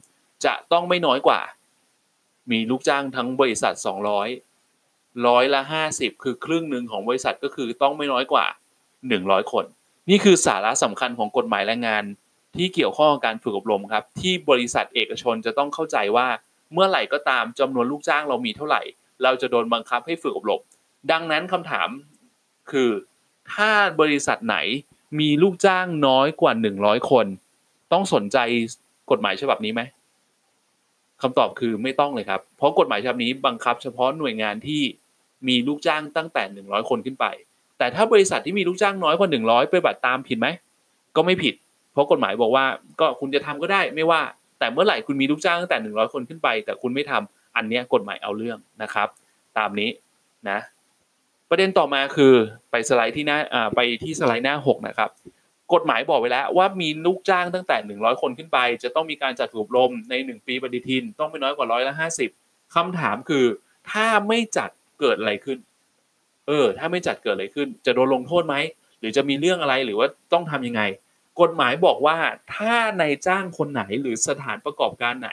[0.44, 1.40] จะต้องไม่น้อยกว่า
[2.50, 3.74] มีลูกจ้างทั้งบริษัท
[4.50, 5.60] 200ร้อยละ
[5.92, 8.46] 50 คือครึ่งหนึ่งของบริษัทก็คือต้องไม่น้อยกว่า
[8.98, 9.64] 100 คน
[10.10, 12.04] นี่คือสาระสำคัญของกฎหมายแรงงาน
[12.56, 16.26] ที่เกี่ยวข้องกับการฝึกอบรมครับ ที่บริษัทเอกชนจะต้องเข้าใจว่า
[16.72, 18.82] เมื่อไหร่ก็ตามจำนวนลูกจ้างเรามีเท่าไหร่
[19.22, 20.60] เราจะโดนบังคับให้ฝึกอบรม
[21.10, 21.88] ดังนั้นคำถาม
[22.70, 22.90] คือ
[23.54, 24.56] ถ้าบริษัทไหน
[25.20, 27.26] มีลูกจ้างน้อยกว่า100คน
[27.92, 28.38] ต้องสนใจ
[29.10, 29.82] กฎหมายฉบับนี้ไหม
[31.22, 34.82] คำตอบคือไม่ต้องเลยครับ เพราะกฎหมายฉบับนี้บังคับเฉพาะหน่วยงานที่
[35.48, 37.26] มีลูกจ้างตั้งแต่100คนขึ้นไป
[37.78, 40.48] แต่ถ้าบริษัทที่มีลูกจ้างน้อยกว่า100ไปบัติตามผิดไหม
[41.16, 41.54] ก็ไม่ผิด
[41.92, 42.64] เพราะกฎหมายบอกว่า
[43.00, 44.20] ก็คุณจะทำก็ได้ไม่ว่า
[44.58, 49.08] แต่เมื่อไหร่คุณมีลูกจ้างตั้งแต่100คนขึ้นไป แต่คุณไม่ทำอันเนี้ยกฎหมายเอาเรื่องนะครับ
[49.58, 49.90] ตามนี้
[50.50, 50.58] นะ
[51.54, 52.34] ประเด็นต่อมาคือ
[52.70, 53.38] ไปสไลด์ที่หน้า
[53.76, 55.10] ไปที่สไลด์หน้า 6 นะครับ
[55.72, 61.94] กฎหมายบอกไว้แล้วว่ามีลูกจ้างตั้งแต่ 100 คนขึ้นไป จะต้องมีการจัดฝึกอบรมใน 1 ปีปฏิทิน ต้องไม่น้อยกว่าร้อยละ
[62.34, 63.44] 50คำถามคือ
[63.90, 65.58] ถ้าไม่จัดเกิดอะไรขึ้น
[66.48, 68.56] เออ ถ้าไม่จัดเกิดอะไรขึ้น จะโดนลงโทษไหม
[69.00, 70.82] หรือจะมีเรื่องอะไรหรือว่าต้องทำยังไง
[71.40, 72.16] กฎหมายบอกว่า
[72.54, 75.30] ถ้านายจ้างคนไหนหรือสถานประกอบการไหน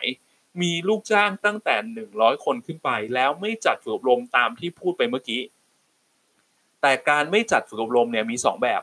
[0.61, 1.75] มีลูกจ้างตั้งแต่
[2.11, 5.41] 100 คนขึ้นไป แล้วไม่จัดฝึกอบรมตามที่พูดไปเมื่อกี้
[6.81, 8.81] แต่การไม่จัดฝึกอบรมเนี่ยมี 2 แบบ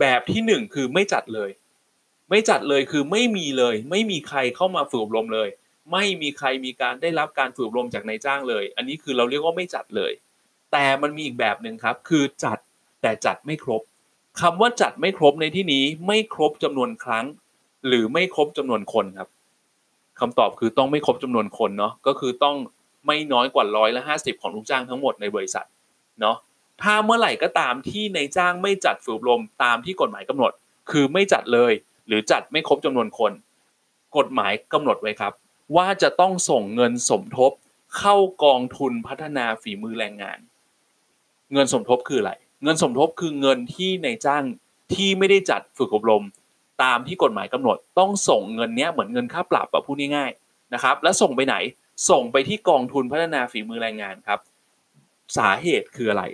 [0.00, 1.50] แบบที่ 1 คือไม่จัดเลย
[2.30, 5.48] ไม่จัดเลยคือไม่มีเลย ไม่มีใครเข้ามาฝึกอบรมเลย
[5.92, 10.12] ไม่มีใครมีการได้รับการฝึกอบรมจากนายจ้างเลย อันนี้คือเราเรียกว่าไม่จัดเลย
[10.72, 12.58] แต่มันมีอีกแบบหนึ่งครับคือจัด
[13.02, 13.82] แต่จัดไม่ครบ
[14.40, 17.24] คำว่าจัดไม่ครบในที่นี้ไม่ครบจำนวนครั้ง
[17.86, 19.28] หรือไม่ครบจำนวนคนครับ
[20.20, 22.56] คำตอบคือต้องไม่ครบจำนวนคนเนาะก็คือต้อง
[23.06, 25.66] ไม่น้อยกว่าร้อยละห้าสิบของลูกจ้างทั้งหมดในบริษัท
[26.20, 26.36] เนาะ
[26.82, 30.52] ถ้าเมื่อไหร่ก็ตามที่ในจ้างไม่จัดฝึกอบรมตามที่กฎหมายกำหนด
[30.90, 31.72] คือไม่จัดเลย
[32.06, 33.32] หรือจัดไม่ครบจำนวนคน
[34.16, 35.32] กฎหมายกำหนดไว้ครับ
[35.76, 37.52] ว่าจะต้องส่งเงินสมทบ
[37.98, 38.14] เข้า
[38.44, 40.38] กองทุนพัฒนาฝีมือแรงงาน
[41.52, 44.44] เงินสมทบคืออะไร เงินสมทบคือเงินที่ในจ้าง
[44.94, 46.24] ที่ไม่ได้จัดฝึกอบรม
[46.82, 51.56] ตามที่กฎหมายกำหนด ต้องส่งเงินเนี้ยเหมือนเงินค่าปรับแบบพูดง่ายๆนะครับ แล้วส่งไปไหน
[52.10, 54.40] ส่งไปที่กองทุนพัฒนาฝีมือแรงงานครับ
[55.36, 56.24] สาเหตุคืออะไร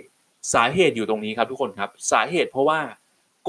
[0.53, 2.79] สาเหตุอยู่ตรงนี้ครับทุกคนครับ สาเหตุเพราะว่า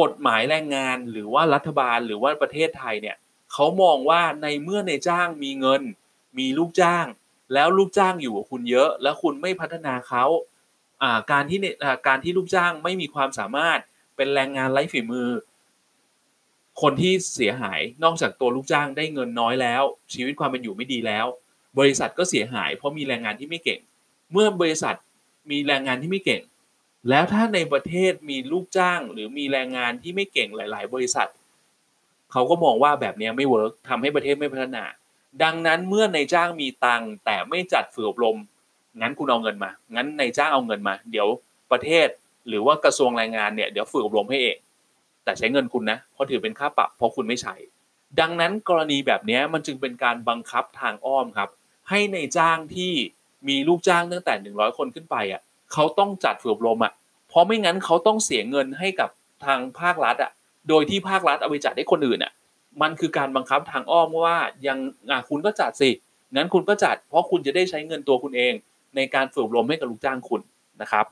[0.01, 3.17] กฎหมายแรงงานหรือว่ารัฐบาลหรือว่าประเทศไทยเนี่ย
[3.53, 5.83] เขามองว่าในเมื่อในจ้างมีเงิน
[6.39, 7.07] มีลูกจ้าง
[7.55, 10.25] แล้วลูกจ้างอยู่กับคุณเยอะ แล้วคุณไม่พัฒนาเขา
[11.33, 11.67] การที่เน
[12.09, 13.79] การที่ลูกจ้างไม่มีความสามารถ
[14.17, 15.29] เป็นแรงงานไร้ฝีมือ
[16.81, 19.83] คนที่เสียหายนอกจากตัวลูกจ้างได้เงินน้อยแล้ว
[20.15, 21.27] ชีวิตความเป็นอยู่ไม่ดีแล้ว
[21.79, 23.81] บริษัทก็เสียหาย เพราะมีแรงงานที่ไม่เก่ง
[24.33, 24.97] เมื่อบริษัท
[25.51, 26.43] มีแรงงานที่ไม่เก่ง
[27.09, 31.29] แล้วถ้าในประเทศมีลูกจ้างหรือมีแรงงานที่ไม่เก่งหลาย ๆ บริษัท
[32.33, 34.85] เขาก็มองว่าแบบนี้ไม่เวิร์กทำให้ประเทศไม่พัฒนา
[35.43, 38.37] ดังนั้นเมื่อในจ้างมีตังแต่ไม่จัดฝึกอบรม
[39.01, 41.29] งั้นคุณเอาเงินมา งั้นในจ้างเอาเงินมา เดี๋ยว
[41.73, 42.09] ประเทศ
[42.49, 44.57] หรือว่ากระทรวงแรงงานเนี่ยเดี๋ยวฝึกอบรมให้เอง
[45.25, 47.55] แต่ใช้เงินคุณนะเพราะถือเป็นค่าปรับเพราะคุณไม่ใช้
[48.21, 51.51] ดังนั้นกรณีแบบนี้มันจึงเป็นการบังคับทางอ้อมครับ
[51.89, 52.93] ให้ในจ้างที่
[53.49, 55.43] มีลูกจ้างตั้งแต่ 100 คนขึ้นไปอะ
[55.75, 56.93] เขาต้องจัดฝึกอบรมอะ
[57.29, 59.11] เพราะไม่งั้นเขาต้องเสียเงินให้กับ
[59.45, 60.31] ทางภาครัฐอะ
[60.69, 62.33] โดยที่ภาครัฐเอาไปจัดให้คนอื่นอะ
[62.83, 64.79] มันคือการบังคับทางอ้อมว่ายัง
[65.11, 65.91] อะคุณก็จัดสิ
[66.35, 68.53] งั้นคุณก็จัด เพราะคุณจะได้ใช้เงินตัวคุณเอง
[68.97, 70.41] ในการฝึกอบรมให้กับลูกจ้างคุณ
[70.83, 71.07] นะครับ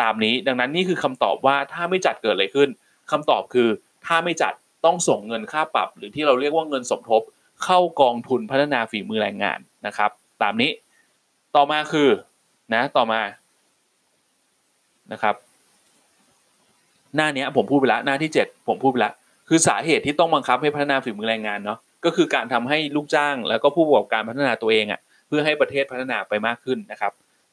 [0.00, 2.68] ตามนี้ดังนั้นนี่คือคำตอบว่าถ้าไม่จัดเกิดอะไรขึ้น
[3.10, 3.68] คำตอบคือ
[4.06, 4.52] ถ้าไม่จัด
[4.84, 7.22] ต้องส่งเงินค่าปรับ หรือที่เราเรียกว่าเงินสมทบ
[7.64, 10.10] เข้ากองทุนพัฒนาฝีมือแรงงานนะครับ
[10.42, 10.70] ตามนี้
[11.56, 12.08] ต่อมาคือ
[12.74, 13.20] นะต่อมา
[15.12, 15.34] นะครับ
[17.16, 19.14] หน้านี้ผมพูดไปแล้วหน้าที่ 7 ผมพูดไปแล้ว
[19.48, 27.12] คือสาเหตุที่ต้องบังคับให้พัฒนาฝีมือแรงงานเนาะก็คือการทำให้ลูกจ้างแล้วก็ผู้ประกอบการพัฒนาตัวเองอะ่ะ เพื่อให้ประเทศพัฒนาไปมากขึ้นนะครับ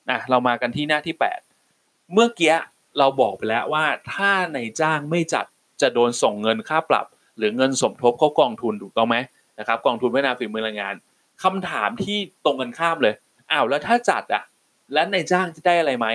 [0.10, 1.16] อะเรามากันที่หน้าที่
[1.64, 2.56] 8 เมื่อกี้
[2.98, 5.46] เราบอกไปแล้วว่าถ้าในจ้างไม่จัด
[5.82, 7.06] จะโดนส่งเงินค่าปรับ
[7.38, 9.18] หรือเงินสมทบเข้ากองทุนถูกต้องไหม
[9.60, 10.96] นะครับกองทุนพัฒนาฝีมือแรงงาน
[11.44, 13.14] คำถามที่ตรงกันข้ามเลย
[13.52, 14.44] อ้าวแล้วถ้าจัดอะ
[14.94, 16.08] แล้วในจ้างจะได้อะไรไหม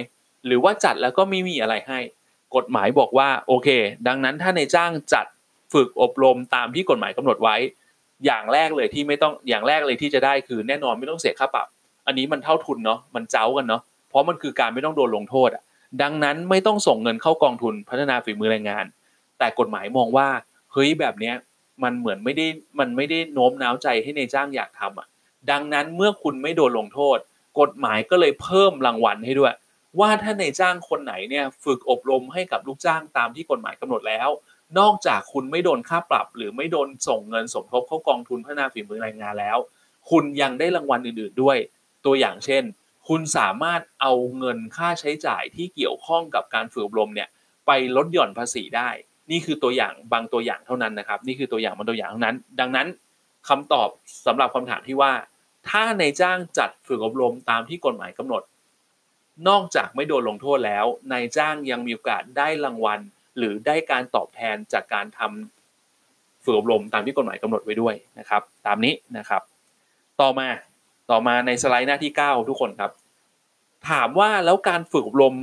[0.47, 1.99] หรือว่าจัดแล้วก็ไม่มีอะไรให้
[2.57, 3.69] กฎหมายบอกว่าโอเค
[4.09, 5.27] ดังนั้นถ้าในจ้างจัด
[5.73, 7.57] ฝึกอบรมตามที่กฎหมายกำหนดไว้
[8.27, 11.67] อย่างแรกเลยที่ไม่ต้องอย่างแรกเลยที่จะได้คือแน่นอนไม่ต้องเสียค่าปรับ
[12.07, 15.63] อันนี้มันเท่าทุนเนาะมันเจ้ากันเนาะเพราะมันคือการไม่ต้องโดนลงโทษอะ
[16.03, 18.85] ดังนั้นไม่ต้องส่งเงินเข้ากองทุนพัฒนาฝีมือแรงงาน
[19.39, 20.29] แต่กฎหมายมองว่า
[20.73, 21.35] เฮ้ยแบบเนี้ย
[21.83, 22.47] มันเหมือนไม่ได้
[22.79, 25.07] มันไม่ได้โน้มน้าวใจให้ในจ้างอยากทำอะ
[25.51, 27.19] ดังนั้นเมื่อคุณไม่โดนลงโทษ
[27.61, 29.55] กฎหมายก็เลยเพิ่มรางวัลให้ด้วย
[30.01, 34.29] ว่าถ้าในจ้างคนไหนเนี่ยฝึกอบรมให้กับลูกจ้างตามที่กฎหมายกำหนดแล้ว
[34.79, 39.59] นอกจากคุณไม่โดนค่าปรับ หรือไม่โดนส่งเงินสมทบเข้ากองทุนพัฒนาฝีมือแรงงานแล้ว
[40.11, 41.59] คุณยังได้รางวัลอื่น ๆ ด้วย
[42.05, 42.63] ตัวอย่างเช่น
[43.09, 47.29] คุณสามารถเอาเงินค่าใช้จ่ายที่เกี่ยวข้องกับการฝึกอบรมเนี่ย
[47.67, 48.89] ไปลดหย่อนภาษีได้
[49.31, 52.87] นี่คือตัวอย่างบางตัวอย่างเท่านั้นนะครับ นี่คือตัวอย่างบางตัวอย่างเท่านั้น ดังนั้น
[53.49, 53.89] คำตอบ
[54.27, 55.13] สำหรับคำถามที่ว่า
[55.69, 58.43] ถ้าในจ้างจัดฝึกอบรมตามที่กฎหมายกำหนด
[59.49, 63.01] นอกจากไม่โดนลงโทษแล้วนายจ้างยังมีโอกาสได้รางวัล
[63.39, 69.43] หรือได้การตอบแทนจากการทำฝึกอบรมตามที่กฎหมายกำหนดไว้ด้วยนะครับ ตามนี้นะครับ
[70.21, 70.49] ต่อมา
[71.11, 72.93] ต่อมาในสไลด์หน้าที่ 9 ทุกคนครับ
[73.91, 75.35] ถามว่าแล้วการฝึกอบรม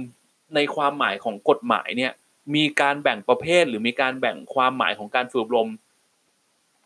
[0.55, 2.11] ในความหมายของกฎหมายเนี่ย
[2.55, 5.69] มีการแบ่งประเภท หรือมีการแบ่งความหมายของการฝึกอบรม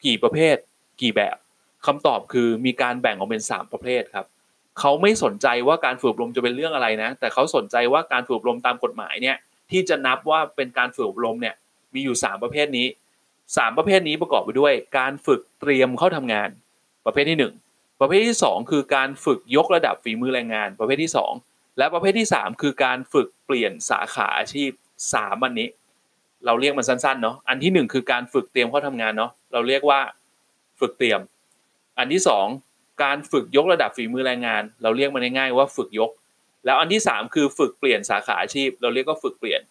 [0.05, 0.55] กี่ประเภท
[1.01, 1.37] กี่แบบ
[1.85, 4.27] คำตอบคือมีการแบ่งออกเป็น 3 ประเภทครับ
[4.79, 9.37] เขาไม่สนใจว่าการฝึกอบรมจะเป็นเรื่องอะไรนะ แต่เขาสนใจว่าการฝึกอบรมตามกฎหมายเนี่ย
[9.71, 11.55] ที่จะนับว่าเป็นการฝึกอบรมเนี่ย
[11.93, 12.87] มีอยู่ 3 ประเภทนี้
[13.35, 16.49] 3 ประเภทนี้ประกอบไปด้วย การฝึกเตรียมเข้าทำงาน
[17.05, 17.37] ประเภทที่
[17.69, 21.11] 1 ประเภทที่ 2 คือการฝึกยกระดับฝีมือแรงงาน ประเภทที่
[21.43, 24.71] 2 และประเภทที่ 3 คือการฝึกเปลี่ยนสาขาอาชีพ
[25.11, 25.67] 3อันนี้
[26.45, 29.99] เราเรียกมันสั้นๆเนาะอันที่ 1 คือการฝึกเตรียมเข้าทำงานเนาะเราเรียกว่า
[30.79, 31.19] ฝึกเตรียม
[31.97, 32.66] อันที่ 2
[33.03, 36.11] การฝึกยกระดับฝีมือแรงงาน เราเรียกมันง่ายๆว่าฝึกยก
[36.65, 39.61] แล้วอันที่ 3 คือฝึกเปลี่ยนสาขาอาชีพ เราเรียกว่าฝึกเปลี่ยน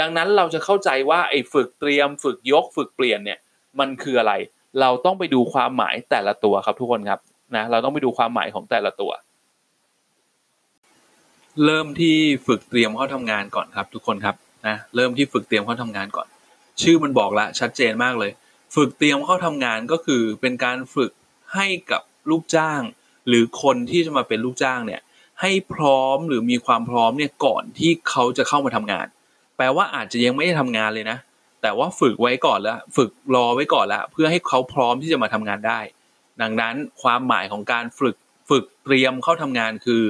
[0.00, 3.38] ดังนั้นเราจะเข้าใจว่าไอ้ฝึกเตรียม ฝึกยก ฝึกเปลี่ยนเนี่ย
[3.80, 4.32] มันคืออะไร
[4.80, 7.20] เราต้องไปดูความหมายแต่ละตัวครับทุกคนครับ
[7.56, 9.12] นะเราต้องไปดูความหมายของแต่ละตัว
[11.64, 12.16] เริ่มที่
[12.46, 16.28] ฝึกเตรียมเข้าทำงานก่อนครับ ทุกคนครับนะเริ่มที่ฝึกเตรียมเข้าทำงานก่อน
[16.82, 18.30] ชื่อมันบอกละชัดเจนมากเลย
[18.74, 21.10] ฝึกเตรียมเข้าทำงานก็คือเป็นการฝึก
[21.54, 22.80] ให้กับ ลูกจ้าง
[23.28, 25.00] หรือคนที่จะมาเป็นลูกจ้างเนี่ย
[25.40, 29.06] ให้พร้อมหรือมีความพร้อมเนี่ยก่อนที่เขาจะเข้ามาทำงาน
[29.56, 31.18] แปลว่าอาจจะยังไม่ได้ทำงานเลยนะ
[31.62, 35.80] แต่ว่าฝึกไว้ก่อนแล้วฝึกรอไว้ก่อนแล้วเพื่อให้เขาพร้อมที่จะมาทำงานได้
[36.42, 38.16] ดังนั้นความหมายของการฝึก
[38.50, 40.02] ฝึกเตรียมเข้าทำงานคือ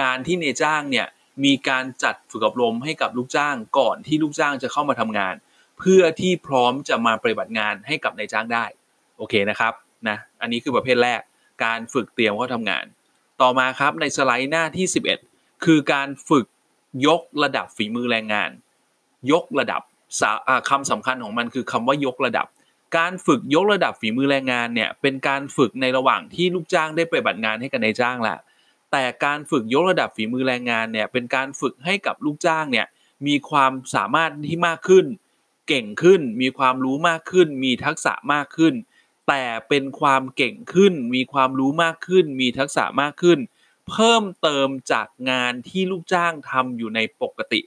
[0.00, 1.06] การที่นายจ้างเนี่ย
[1.44, 5.34] มีการจัดฝึกอบรมให้กับลูกจ้างก่อนที่ลูกจ้างจะเข้ามาทำงาน
[5.78, 8.64] เพื่อที่พร้อมจะมาปฏิบัติงานให้กับนายจ้างได้
[9.18, 9.72] โอเคนะครับ
[10.08, 11.20] นะอันนี้คือประเภทแรก
[11.64, 12.84] การฝึกเตรียมเข้าทำงาน
[13.40, 14.86] ต่อมาครับในสไลด์หน้าที่
[15.26, 16.46] 11 คือการฝึก
[17.06, 18.50] ยกระดับฝีมือแรงงาน
[19.32, 19.82] ยกระดับ
[20.68, 22.46] คำสำคัญของมันคือคำว่ายกระดับ
[22.96, 28.38] การฝึกยกระดับฝีมือแรงงานเนี่ยเป็นการฝึกในระหว่างที่ลูกจ้างได้ปฏิบัติงานให้กับนายจ้างแหละ
[28.92, 32.86] แต่การฝึกยกระดับฝีมือแรงงานเนี่ยเป็นการฝึกให้กับลูกจ้างเนี่ย
[33.26, 35.06] มีความสามารถที่มากขึ้น
[35.68, 38.74] เก่งขึ้น มีความรู้มากขึ้น มีทักษะมากขึ้น
[39.28, 43.38] แต่เป็นความเก่งขึ้น มีความรู้มากขึ้น มีทักษะมากขึ้น
[43.90, 47.60] เพิ่มเติมจากงานที่ลูกจ้างทำอยู่ในปกติ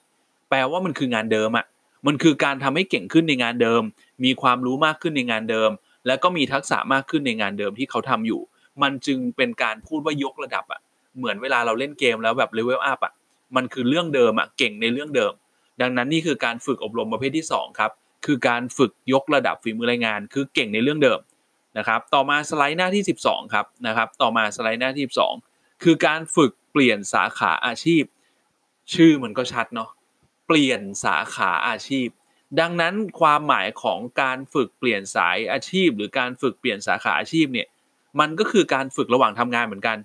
[0.50, 1.66] แปลว่ามันคืองานเดิมอะ่ะ
[2.08, 3.82] มันคือการทำให้เก่งขึ้นในงานเดิม
[4.24, 5.70] มีความรู้มากขึ้นในงานเดิม
[6.08, 8.42] แล้วก็มีทักษะมากขึ้นในงานเดิมที่เขาทำอยู่
[8.82, 10.82] มันจึงเป็นการพูดว่ายกระดับอะ่ะ
[11.18, 13.14] เหมือนเวลาเราเล่นเกมแล้วแบบเลเวลอัพอะ
[13.56, 15.34] มันคือเรื่องเดิมอะ่ะเก่งในเรื่องเดิม
[15.82, 17.92] ดังนั้นนี่คือการฝึกอบรมประเภทที่2ครับ
[18.26, 21.20] คือการฝึกยกระดับฝีมือรายงาน คือเก่งในเรื่องเดิม
[21.78, 25.06] นะครับต่อมาสไลด์หน้าที่ 12ครับนะครับต่อมาสไลด์หน้าที่
[25.44, 28.04] 12 คือการฝึกเปลี่ยนสาขาอาชีพ
[28.94, 29.90] ชื่อมันก็ชัดเนาะ
[30.48, 32.08] เปลี่ยนสาขาอาชีพ
[32.60, 37.68] ดังนั้นความหมายของการฝึกเปลี่ยนสายอาชีพ หรือการฝึกเปลี่ยนสาขาอาชีพเนี่ย
[38.20, 39.98] มันก็คือการฝึกระหว่างทำงานเหมือนกัน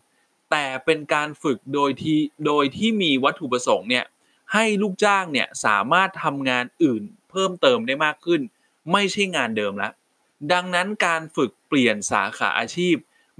[0.50, 4.04] แต่เป็นการฝึกโดยที่โดยที่มีวัตถุประสงค์เนี่ย
[4.52, 8.40] ให้ลูกจ้างเนี่ยสามารถทำงานอื่นเพิ่มเติมได้มากขึ้น
[8.92, 9.92] ไม่ใช่งานเดิมแล้ว
[10.52, 12.96] ดังนั้นการฝึกเปลี่ยนสาขาอาชีพ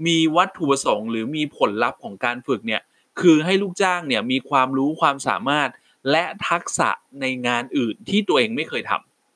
[0.07, 2.81] มีวัตถุประสงค์ หรือมีผลลัพธ์ของการฝึกเนี่ย
[3.21, 5.69] คือให้ลูกจ้างเนี่ยมีความรู้ความสามารถ
[6.11, 6.89] และทักษะ
[7.21, 8.91] ในงานอื่นที่ตัวเองไม่เคยท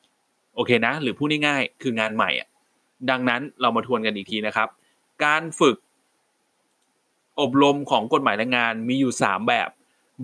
[0.06, 2.47] ำโอเคนะ หรือพูดง่ายๆคืองานใหม่อะ
[3.10, 4.67] ดังนั้นเรามาทวนกันอีกทีนะครับ
[5.25, 5.77] การฝึก
[7.41, 9.69] อบรมของกฎหมายแรงงานมีอยู่ 3 แบบ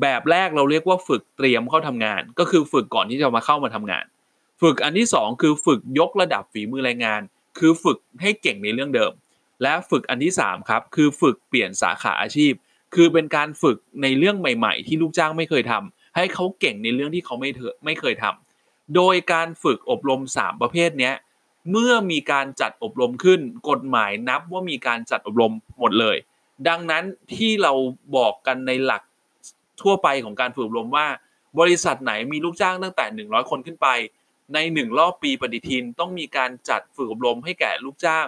[0.02, 4.06] แบบแรกเราเรียกว่าฝึกเตรียมเข้าทำงาน ก็คือฝึกก่อนที่จะมาเข้ามาทำงาน
[4.62, 7.22] ฝึกอันที่ 2 คือฝึกยกระดับฝีมือแรงงาน
[7.58, 9.12] คือฝึกให้เก่งในเรื่องเดิม
[9.62, 12.54] และฝึกอันที่3ครับคือฝึกเปลี่ยนสาขาอาชีพ
[12.96, 21.12] คือเป็นการฝึกในเรื่องใหม่ๆ ที่ลูกจ้างไม่เคยทำให้เขาเก่งในเรื่องที่เขาไม่เถไม่เคยทำโดยการฝึกอบรม 3 ประเภทนี้
[21.72, 23.40] เมื่อมีการจัดอบรมขึ้น
[23.70, 26.18] กฎหมายนับว่ามีการจัดอบรมหมดเลย
[26.68, 27.04] ดังนั้น
[27.36, 27.74] ที่เรา
[28.18, 29.02] บอกกันในหลัก
[29.82, 31.08] ทั่วไปของการฝึกอบรมว่า
[31.60, 33.88] บริษัทไหนมีลูกจ้างตั้งแต่ 100 คนขึ้นไป
[34.54, 38.28] ในหนึ่งรอบปีปฏิทินต้องมีการจัดฝึกอบรมให้แก่ลูกจ้าง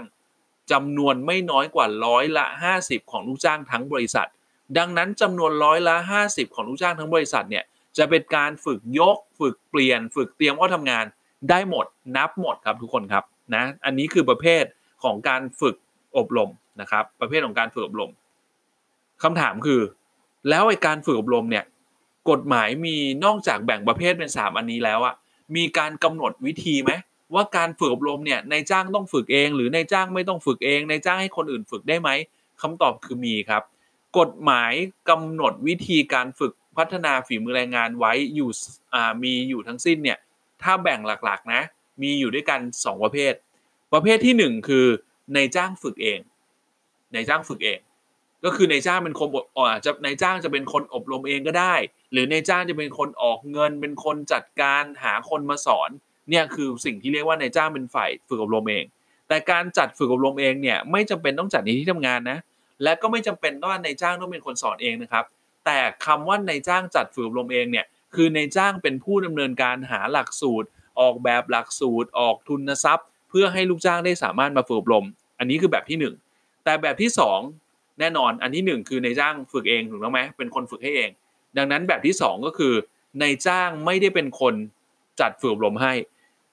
[0.72, 2.46] จำนวนไม่น้อยกว่าร้อยละ
[2.80, 4.28] 50 ของลูกจ้างทั้งบริษัท
[4.78, 7.64] ดังนั้นจำนวนร้อยละ 50 ของลูกจ้างทั้งบริษัทเนี่ย
[7.98, 11.06] จะเป็นการฝึกยก ฝึกเปลี่ยน ฝึกเตรียมเข้าทำงาน
[11.50, 13.24] ได้หมดนับหมดครับทุกคนครับ
[13.56, 14.64] นะอันนี้คือประเภท
[15.04, 15.76] ของการฝึก
[16.18, 16.50] อบรม
[16.82, 18.12] นะครับ ประเภทของการฝึกอบรม
[19.24, 19.82] คำถามคือ
[20.50, 21.66] แล้วไอการฝึกอบรมเนี่ย
[22.30, 25.16] กฎหมายมีนอกจากแบ่งประเภทเป็น 3 อันนี้แล้วอะ
[25.56, 26.92] มีการกำหนดวิธีไหม
[27.34, 32.10] ว่าการฝึกอบรมเนี่ยในจ้างต้องฝึกเอง หรือในจ้างไม่ต้องฝึกเองในจ้างให้คนอื่นฝึกได้ไหม
[32.62, 33.64] คำตอบคือมีครับ
[34.20, 34.74] กฎหมาย
[35.10, 38.50] กำหนดวิธีการฝึกพัฒนาฝีมือแรงงานไว้อยู่
[39.24, 40.18] มีอยู่ทั้งสิ้นเนี่ย
[40.64, 41.62] ถ้าแบ่งหลักๆนะ
[42.02, 43.34] มีอยู่ด้วยกัน 2 ประเภท
[43.94, 44.86] ประเภทที่ 1 คือ
[45.36, 46.20] ในจ้างฝึกเอง
[47.14, 47.80] ในจ้างฝึกเอง
[48.44, 51.76] ก็คือนจ้างเป็นคนอาจจะในจ้างจะเป็นคนอบรมเองก็ได้
[52.16, 55.90] หรือในจ้างจะเป็นคนออกเงิน เป็นคนจัดการหาคนมาสอน
[56.30, 58.86] เนี่ยคือสิ่งที่เรียกว่าในจ้างเป็นฝ่ายฝึกอบรมเอง
[59.28, 62.40] แต่การจัดฝึกอบรมเองเนี่ยไม่จำเป็นต้องจัดในที่ทำงานนะ
[62.84, 65.26] และก็ไม่จำเป็นต้องนจ้างต้องเป็นคนสอนเองนะครับ
[65.66, 70.68] แต่คำว่าในจ้างจัดฝึกอบรมเองเนี่ยคือในจ้างเป็นผู้ดำเนินการหาหลักสูตร
[71.00, 75.06] ออกแบบหลักสูตร ออกทุนทรัพย์ เพื่อให้ลูกจ้างได้สามารถมาฝึกอบรม
[75.40, 75.98] อันนี้คือแบบที่
[76.32, 77.10] 1 แต่แบบที่
[77.54, 81.10] 2 แน่นอนอันที่ 1 คือในจ้างฝึกเองถูกต้องไหมเป็นคนฝึกให้เอง
[81.58, 82.74] ดังนั้นแบบที่ 2 ก็คือ
[83.20, 84.54] ในจ้างไม่ได้เป็นคน
[85.20, 85.94] จัดฝึกอบรมให้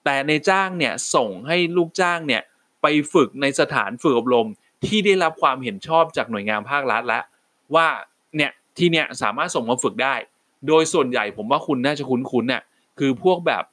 [0.04, 2.42] แต่ในจ้างเนี่ยส่งให้ลูกจ้างเนี่ย
[2.82, 4.48] ไปฝึกในสถานฝึกอบรม
[4.86, 7.22] ที่ได้รับความเห็นชอบจากหน่วยงานภาครัฐแล้ว
[7.74, 7.86] ว่า
[8.36, 10.14] เนี่ยที่เนี่ยสามารถส่งมาฝึกได้
[10.68, 12.62] โดยส่วนใหญ่ผมว่าคุณน่าจะคุ้นๆเนี่ย
[12.98, 13.64] คือพวกแบบ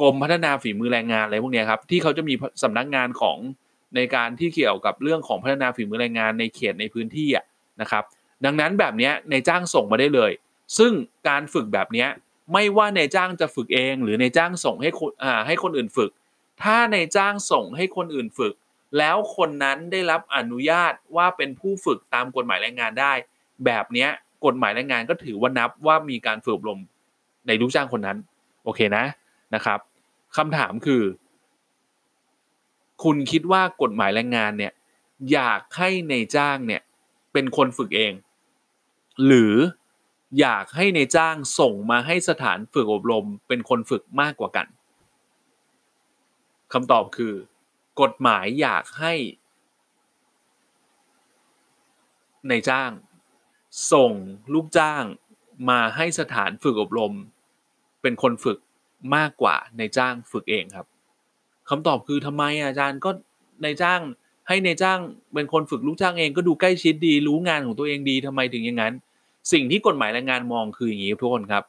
[0.00, 3.38] กรมพัฒนาฝีมือแรงงานอะไรพวกนี้ครับที่เขาจะมีสำนักงานของ
[3.96, 7.28] ในการที่เกี่ยวกับเรื่องของพัฒนาฝีมือแรงงานในเขตในพื้นที่
[7.80, 8.04] นะครับ
[8.44, 10.32] ดังนั้นแบบนี้ในจ้างส่งมาได้เลย
[10.78, 10.92] ซึ่ง
[11.28, 12.06] การฝึกแบบนี้
[12.52, 15.10] ไม่ว่าในจ้างจะฝึกเอง หรือในจ้างส่งให้คน
[15.46, 16.10] ให้คนอื่นฝึก
[16.62, 18.54] ถ้าในจ้างส่งให้คนอื่นฝึก
[18.98, 23.12] แล้วคนนั้นได้รับอนุญาตว่าเป็นผู้ฝึกตามกฎหมายแรงงานได้
[23.64, 24.06] แบบนี้
[24.44, 26.80] กฎหมายแรงงานก็ถือว่านับว่ามีการฝึกอบรม
[27.46, 28.18] ในลูกจ้างคนนั้น
[28.64, 29.04] โอเคนะ
[29.54, 29.78] นะครับ
[30.36, 31.02] คำถามคือ
[33.02, 34.72] คุณคิดว่ากฎหมายแรงงานเนี่ย
[35.32, 36.82] อยากให้ในจ้างเนี่ย
[37.32, 38.12] เป็นคนฝึกเอง
[39.26, 39.54] หรือ
[40.40, 44.66] อยากให้ในจ้างส่งมาให้สถานฝึกอบรมเป็นคนฝึกมากกว่ากัน
[46.72, 47.34] คำตอบคือ
[48.00, 49.14] กฎหมายอยากให้
[52.48, 52.90] ในจ้าง
[53.92, 54.12] ส่ง
[54.54, 55.02] ลูกจ้าง
[55.70, 57.12] มาให้สถานฝึกอบรม
[58.02, 58.58] เป็นคนฝึก
[59.16, 60.86] มากกว่าในจ้างฝึกเองครับ
[61.68, 63.10] คำตอบคือทำไมอาจารย์ก็
[63.62, 64.00] ในจ้าง
[64.48, 64.98] ให้ในจ้าง
[65.34, 68.94] เป็นคนฝึกลูกจ้างเองก็ดูใกล้ชิดดี รู้งานของตัวเองดีทำไมถึงอย่างนั้น
[69.52, 71.64] สิ่งที่กฎหมายแรงงานมองคืออย่างนี้ทุกคนครับ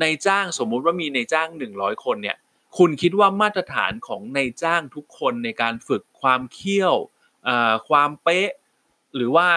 [0.00, 2.36] ในจ้างสมมุติว่ามีในจ้าง 100 คนเนี่ย
[2.78, 6.94] คุณคิดว่ามาตรฐานของในจ้างทุกคนในการฝึกความเคี่ยว
[7.88, 8.50] ความเป๊ะ
[9.16, 9.48] หรือว่า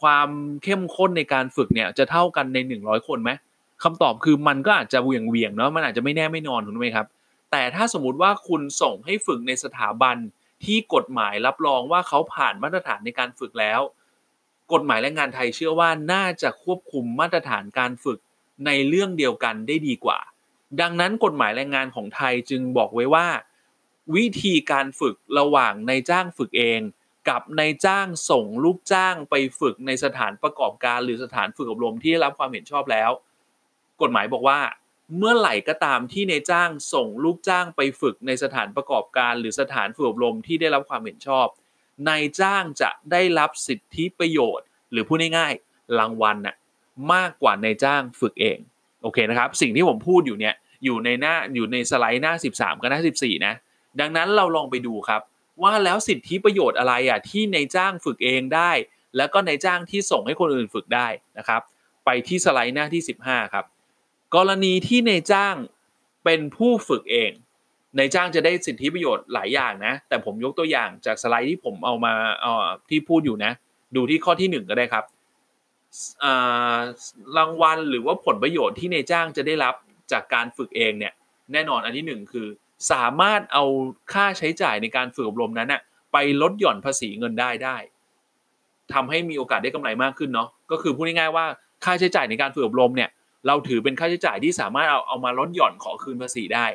[0.00, 0.28] ความ
[0.64, 3.30] เข้มข้นในการฝึกเนี่ยจะเท่ากันใน 100 คนไหม
[3.82, 7.06] คำตอบคือมันก็อาจจะเวียงเวียงเนาะมันอาจจะไม่แน่ไม่นอนถูกไหมครับ
[7.50, 10.16] แต่ถ้าสมมติว่าคุณส่งให้ฝึกในสถาบัน
[10.64, 13.80] ที่กฎหมายรับรองว่าเขาผ่านมาตรฐานในการฝึกแล้ว
[14.72, 18.18] กฎหมายแรงงานไทยเชื่อว่าน่าจะควบคุมมาตรฐานการฝึก
[18.66, 20.18] ในเรื่องเดียวกันได้ดีกว่า
[20.80, 23.26] ดังนั้นกฎหมายแรงงานของไทยจึงบอกไว้ว่า
[24.16, 26.80] วิธีการฝึกระหว่างในจ้างฝึกเอง
[27.28, 33.10] กับในจ้างส่งลูกจ้างไปฝึกในสถานประกอบการหรือสถานฝึกอบรมที่ได้รับความเห็นชอบแล้ว
[34.02, 34.60] กฎหมายบอกว่า
[35.16, 41.46] เมื่อไหร่ก็ตามที่ในจ้างส่งลูกจ้างไปฝึกในสถานประกอบการ หรือสถานฝึกอบรมที่ได้รับความเห็นชอบ
[42.08, 46.56] นายจ้างจะได้รับสิทธิประโยชน์ หรือพูดง่ายๆรางวัลน่ะ
[47.12, 48.58] มากกว่านายจ้างฝึกเอง
[49.02, 50.54] โอเคนะครับสิ่งที่ผมพูดอยู่เนี่ย
[50.84, 53.54] อยู่ในหน้าอยู่ในสไลด์หน้า 13 กับหน้า 14 นะ
[54.00, 55.20] ดังนั้นเราลองไปดูครับ
[55.62, 58.70] ว่าแล้วสิทธิประโยชน์อะไรอะที่นายจ้างฝึกเองได้
[59.16, 61.62] แล้วก็นายจ้างที่ส่งให้คนอื่นฝึกได้นะครับ
[62.04, 63.64] ไปที่สไลด์หน้าที่ 15 ครับ
[64.34, 65.56] กรณีที่ในจ้าง
[66.24, 67.32] เป็นผู้ฝึกเอง
[67.96, 73.52] ในจ้างจะได้สิทธิประโยชน์หลายอย่างนะ แต่ผมยกตัวอย่างจากสไลด์ที่ผมเอามาเอ่อที่พูดอยู่นะ
[73.96, 75.04] ดูที่ข้อที่ 1 ก็ได้ครับ
[77.36, 79.74] รางวัลหรือว่าผลประโยชน์ที่ในจ้างจะได้รับ
[80.12, 81.12] จากการฝึกเองเนี่ย
[81.52, 82.46] แน่นอนอันที่ 1 คือ
[82.92, 83.64] สามารถเอา
[84.12, 85.80] ค่าใช้จ่ายในการฝึกอบรมนั้นนะ
[86.12, 87.76] ไปลดหย่อนภาษีเงินได้ได้
[88.94, 91.46] ทำให้มีโอกาสได้กำไรมากขึ้นเนาะก็คือพูดง่ายๆว่า
[91.84, 93.10] ค่าใช้จ่ายในการฝึกอบรมเนี่ย
[93.46, 96.66] เราถือเป็นค่าใช้จ่ายที่สามารถเอาเอามาลดหย่อนขอคืนภาษีได้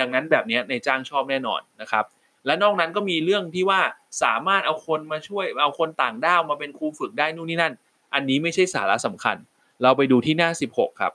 [0.00, 2.04] ดังนั้นแบบนี้ในจ้างชอบแน่นอนนะครับ
[2.46, 3.80] และนอกนั้นก็มีเรื่องที่ว่า
[4.22, 7.74] สามารถเอาคนมาช่วยเอาคนต่างด้าวมาเป็นครูฝึกได้นู่นนี่นั่น
[8.14, 9.36] อันนี้ไม่ใช่สาระสำคัญ
[9.82, 11.12] เราไปดูที่หน้า 16 ครับ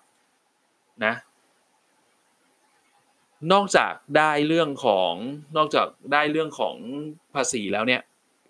[1.05, 1.13] นะ
[3.51, 5.11] นอกจากได้เรื่องของ
[5.57, 6.75] นอกจากได้เรื่องของ
[7.33, 8.01] ภาษีแล้วเนี่ย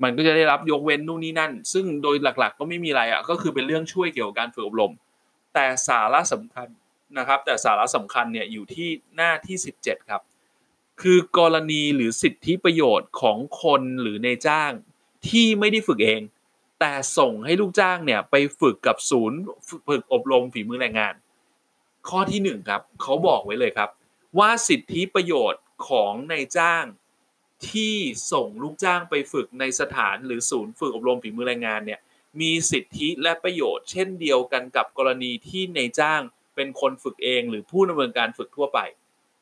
[0.04, 4.92] มันก็จะได้รับยกเว้นนู่นนี่นั่น ซึ่งโดยหลักๆ ก็ไม่มีอะไรอะ่ะก็คือเป็นเรื่องช่วยเกี่ยวกับการฝึกอบรม
[5.54, 6.68] แต่สาระสำคัญ
[7.18, 10.22] นะครับ แต่สาระสำคัญเนี่ยอยู่ที่หน้าที่ 17 ครับ
[11.02, 14.72] คือกรณีหรือสิทธิประโยชน์ของคนหรือในจ้าง
[15.30, 16.22] ที่ไม่ได้ฝึกเอง
[16.80, 19.40] แต่ส่งให้ลูกจ้างเนี่ยไปฝึกกับศูนย์
[19.88, 21.14] ฝึกอบรมฝีมือแรงงาน
[22.10, 23.90] ข้อที่ 1 ครับเขาบอกไว้เลยครับ
[24.40, 26.86] ว่าสิทธิประโยชน์ของในจ้าง
[27.70, 27.96] ที่
[28.32, 32.00] ส่งลูกจ้างไปฝึกในสถานหรือศูนย์ฝึกอบรมฝีมือแรงงานเนี่ย
[32.40, 36.22] มีสิทธิและประโยชน์เช่นเดียวกันกับกรณีที่ในจ้าง
[36.56, 38.80] เป็นคนฝึกเองหรือผู้ดำเนินการฝึกทั่วไป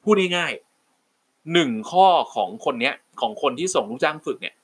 [0.04, 4.56] พูดง่ายๆหนึ่งข้อของคนเนี้ย ของคนที่ส่งลูกจ้างฝึกเนี่ย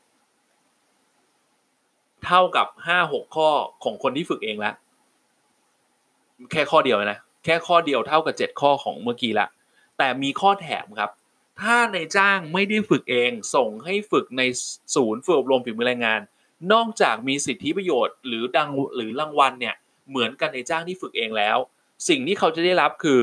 [2.26, 3.50] เท่ากับห้าหกข้อ
[3.84, 4.72] ของคนที่ฝึกเองละ
[6.52, 9.48] แค่ข้อเดียวนะแค่ข้อเดียวเท่ากับเจ็ดข้อของเมื่อกี้ละ
[9.98, 11.12] แต่มีข้อแถมครับ
[11.62, 14.42] ถ้าในจ้างไม่ได้ฝึกเองส่งให้ฝึกใน
[14.96, 16.22] ศูนย์ฝึกอบรมฝีมือแรงงาน
[16.74, 19.76] นอกจากมีสิทธิประโยชน์ หรือดังหรือรางวัลเนี่ย
[20.10, 21.58] เหมือนกันในจ้างที่ฝึกเองแล้ว
[22.10, 23.20] สิ่งที่เขาจะได้รับคือ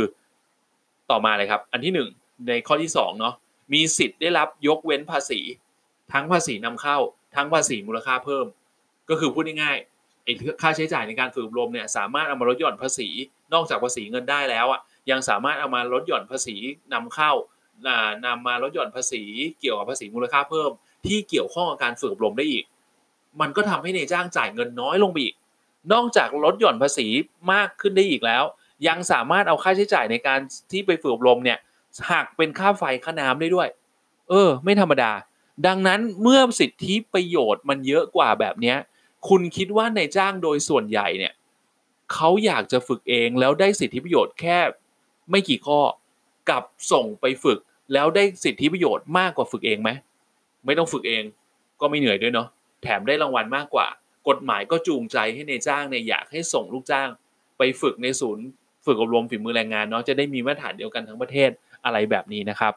[1.11, 2.09] ต่อมาเลยครับ อันที่หนึ่ง
[2.49, 3.35] ในข้อที่สองเนาะ
[3.73, 5.41] มีสิทธิ์ได้รับยกเว้นภาษี
[6.13, 6.99] ทั้งภาษีนำเข้า
[7.37, 8.47] ทั้งภาษีมูลค่าเพิ่ม
[9.09, 10.33] ก็คือพูดง่ายๆไอ้
[10.63, 13.09] ค่าใช้จ่ายในการฝึกอบรมเนี่ยสามารถเอามาลดหย่อนภาษี
[13.55, 16.57] นอกจากภาษีเงินได้แล้วอะยังสามารถเอามาลดหย่อนภาษี
[16.93, 17.33] นำเข้า
[18.27, 19.23] นำมาลดหย่อนภาษี
[19.61, 20.71] เกี่ยวกับภาษีมูลค่าเพิ่ม
[21.07, 22.65] ที่เกี่ยวข้องกับการฝึกอบรมได้อีก
[23.41, 25.35] มันก็ทำให้ในจ้างจ่ายเงินน้อยลงไปอีก
[25.93, 27.07] นอกจากลดหย่อนภาษี
[27.53, 28.45] มากขึ้นได้อีกแล้ว
[28.89, 30.41] ยังสามารถเอาค่าใช้จ่ายในการ
[30.73, 31.59] ที่ไปฝึกอบรมเนี่ย
[32.11, 33.69] หักเป็นค่าไฟค่าน้ำได้ด้วย
[34.31, 35.13] เออ ไม่ธรรมดา
[35.67, 38.77] ดังนั้นเมื่อสิทธิประโยชน์มันเยอะกว่าแบบเนี้ย
[39.29, 41.33] คุณคิดว่าในจ้างโดยส่วนใหญ่เนี่ย
[42.13, 44.59] เขาอยากจะฝึกเองแล้วได้สิทธิประโยชน์แค่
[45.31, 45.81] ไม่กี่ข้อ
[46.51, 47.59] กับส่งไปฝึก
[47.93, 49.91] แล้วได้สิทธิประโยชน์มากกว่าฝึกเองไหม
[50.67, 51.25] ไม่ต้องฝึกเอง
[51.81, 52.49] ก็ไม่เหนื่อยด้วยเนาะ
[52.83, 53.87] แถมได้รางวัลมากกว่า
[54.29, 57.09] กฎหมายก็จูงใจให้ในจ้างเนี่ยอยากให้ส่งลูกจ้าง
[57.59, 58.47] ไปฝึกในศูนย์
[58.87, 61.51] ฝึกอบรมฝีมือแรงงานเนาะจะได้มีมาตรฐานเดียวกันทั้งประเทศ
[61.85, 62.73] อะไรแบบนี้นะครับ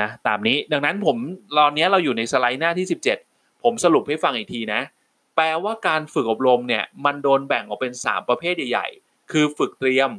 [0.00, 1.16] นะตามนี้ดังนั้นผม
[1.58, 2.86] ตอนนี้เราอยู่ในสไลด์หน้าที่
[3.24, 4.80] 17 ผมสรุปให้ฟังอีกทีนะ
[5.36, 10.10] แปลว่าการฝึกอบรมเนี่ยมันโดนแบ่งออกเป็น 3 ประเภทใหญ่ๆ คือฝึกเตรียม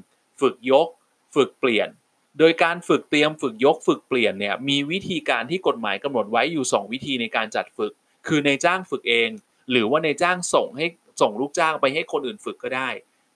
[0.41, 0.87] ฝึกยก
[1.35, 1.89] ฝึกเปลี่ยน
[2.39, 7.91] โดยการฝึกเตรียมฝึกยกฝึกเปลี่ยนเนี่ยมีวิธีการที่กฎหมายกำหนดไว้อยู่ 2 วิธีในการจัดฝึก
[8.27, 9.29] คือในจ้างฝึกเอง
[9.71, 10.85] หรือว่าในจ้างส่งให้
[11.21, 12.89] ส่งลูกจ้างไปให้คนอื่นฝึกก็ได้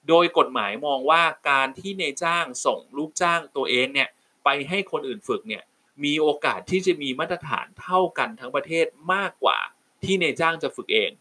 [0.09, 4.09] โดยกฎหมายมองว่าการที่ในจ้างส่งลูกจ้างตัวเองเนี่ย
[4.43, 5.63] ไปให้คนอื่นฝึกเนี่ย
[6.03, 9.59] มีโอกาสที่จะมีมาตรฐานเท่ากันทั้งประเทศมากกว่า
[10.03, 11.11] ที่ในจ้างจะฝึกเอง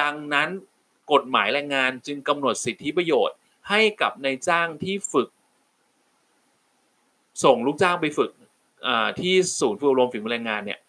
[0.00, 0.48] ดังนั้น
[1.12, 3.36] กฎหมายแรงงานจึงกำหนดสิทธิประโยชน์
[3.70, 5.28] ให้กับในจ้างที่ฝึก
[7.44, 8.30] ส่งลูกจ้างไปฝึก
[9.20, 10.80] ที่ศูนย์ฝึกอบรมฝีมือแรงงานเนี่ย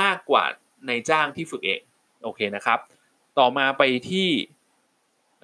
[0.00, 0.44] มากกว่า
[0.86, 1.80] ในจ้างที่ฝึกเอง
[2.24, 2.78] โอเคนะครับ
[3.38, 4.28] ต่อมาไปที่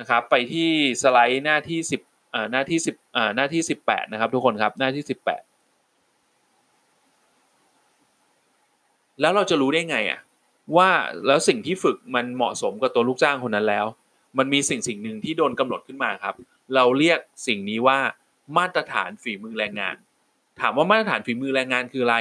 [0.00, 0.68] นะครับไปที่
[1.02, 1.78] สไลด์หน้าที่
[2.12, 5.14] 10หน้าที่10หน้าที่18นะครับทุกคนครับหน้าที่18
[9.20, 10.20] แล้วเราจะรู้ได้ไงอะ
[10.76, 10.90] ว่า
[11.26, 13.86] แล้วสิ่งที่ฝึกมันเหมาะสมกับตัวลูกจ้างคนนั้นแล้ว
[14.38, 16.34] มันมีสิ่งสิ่งหนึ่งที่โดนกำหนดขึ้นมาครับ
[16.74, 17.98] เราเรียกสิ่งนี้ว่า
[18.56, 19.96] มาตรฐานฝีมือแรงงาน
[20.60, 22.16] ถามว่ามาตรฐานฝีมือแรงงานคืออะไร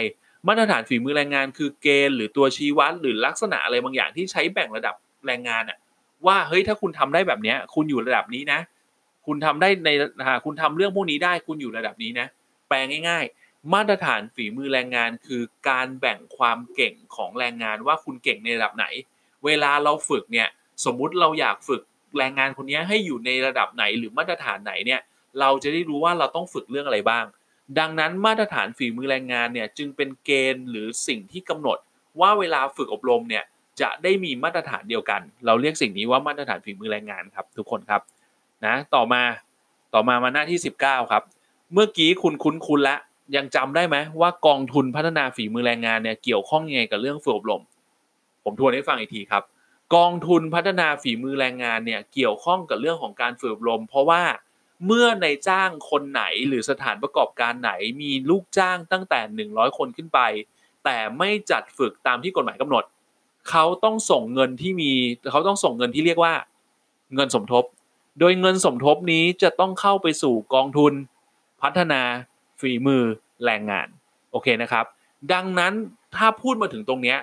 [0.48, 5.78] มาตรฐานฝีมือแรงงานคือเกณฑ์หรือตัวชี้วัดหรือลักษณะอะไรบางอย่างที่ใช้แบ่งระดับแรงงานอะ
[6.28, 8.60] ว่าเฮ้ยถ้าคุณทำได้แบบนี้คุณอยู่ระดับนี้นะ
[9.26, 9.90] คุณทำได้ใน
[10.46, 12.28] คุณทำเรื่องพวกนี้ได้ คุณอยู่ระดับนี้นะ
[12.68, 12.78] แปล
[13.10, 13.26] ง่าย
[13.74, 18.86] มาตรฐานฝีมือแรงงานคือการแบ่งความเก่งของแรงงานว่าคุณเก่งในระดับไหน
[19.46, 20.48] เวลาเราฝึกเนี่ย
[20.86, 21.82] สมมุติเราอยากฝึก
[22.18, 25.02] แรงงานคนนี้ให้อยู่ในระดับไหนหรือมาตรฐานไหนเนี่ย
[25.40, 27.26] เราจะได้รู้ว่าเราต้องฝึกเรื่องอะไรบ้าง
[27.80, 31.78] ดังนั้นมาตรฐานฝีมือแรงงานเนี่ยจึงเป็นเกณฑ์หรือสิ่งที่กำหนด
[32.22, 33.44] ว่าเวลาฝึกอบรมเนี่ย
[33.82, 38.02] จะได้มีมาตรฐานเดียวกัน เราเรียกสิ่งนี้ว่ามาตรฐานฝีมือแรงงานครับ ทุกคนครับ
[38.66, 39.22] นะต่อมา
[39.94, 41.24] ต่อมามาหน้าที่ 19 ครับ
[41.74, 42.98] เมื่อกี้คุณคุ้นคุ้นละ
[43.36, 47.62] ยังจำได้ไหมว่ากองทุนพัฒนาฝีมือแรงงานเนี่ยเกี่ยวข้องยังไงกับเรื่องฝึกอบรม
[48.44, 49.44] ผมทวนให้ฟังอีกทีครับ
[49.96, 54.24] กองทุนพัฒนาฝีมือแรงงานเนี่ยเกี่ยวข้องกับเรื่องของการฝึกอบรม เพราะว่า
[54.86, 60.20] เมื่อในจ้างคนไหนหรือสถานประกอบการไหนมีลูกจ้างตั้งแต่ 100 คนขึ้นไป
[60.86, 62.84] แต่ไม่จัดฝึกตามที่กฎหมายกำหนด
[63.50, 64.92] เขาต้องส่งเงินที่มี
[65.32, 66.34] เขาต้องส่งเงินที่เรียกว่า
[67.16, 67.64] เงินสมทบ
[68.20, 70.94] โดยเงินสมทบนี้จะต้องเข้าไปสู่กองทุน
[71.62, 72.02] พัฒนา
[72.60, 73.04] ฝีมือ
[73.46, 73.88] แรงงาน
[74.32, 74.86] โอเคนะครับ
[75.34, 75.74] ดังนั้น
[76.16, 77.18] ถ้าพูดมาถึงตรงเนี้ย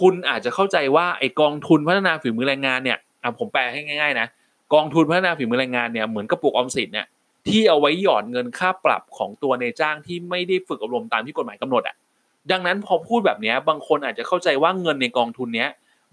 [0.00, 2.98] คุณอาจจะเข้าใจว่าไอกองทุนพัฒนาฝีมือแรงงานเนี่ย
[3.38, 4.26] ผมแปลให้ง่ายๆนะ
[4.74, 7.06] กองทุนพัฒนาฝีมือแรงงานเนี่ยเหมือนกระปุกออมสินเนี่ย
[7.48, 11.96] ที่เอาไว้หย่อดเงินค่าปรับของตัวในจ้างที่ไม่ได้ฝึกอบรมตามที่กฎหมายกำหนดอะ
[12.50, 15.70] ดังนั้นพอพูดแบบนี้บางคนอาจจะเข้าใจว่าเงินในกองทุนเนี้ย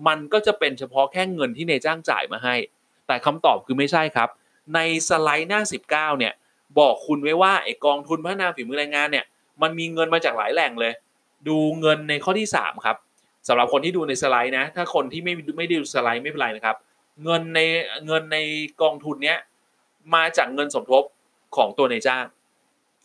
[0.07, 2.55] มันก็จะเป็นเฉพาะแค่เงินที่ในจ้างจ่ายมาให้
[3.07, 4.29] แต่คำตอบคือไม่ใช่ครับ
[4.75, 6.33] ในสไลด์หน้า 19 เนี่ย
[6.79, 9.25] บอกคุณไว้ว่าไอกองทุนพัฒนาฝีมือแรงงานเนี่ย
[9.61, 10.93] มันมีเงินมาจากหลายแหล่งเลย
[11.47, 12.97] ดูเงินในข้อที่ 3 ครับ
[13.47, 16.75] สำหรับคนที่ดูในสไลด์นะ ถ้าคนที่ไม่ไม่ได้ดูสไลด์ไม่เป็นไรนะครับ
[17.23, 17.59] เงินใน
[18.05, 18.37] เงินใน
[18.81, 19.37] กองทุนเนี้ย
[20.15, 21.03] มาจากเงินสมทบ
[21.55, 22.25] ของตัวในจ้าง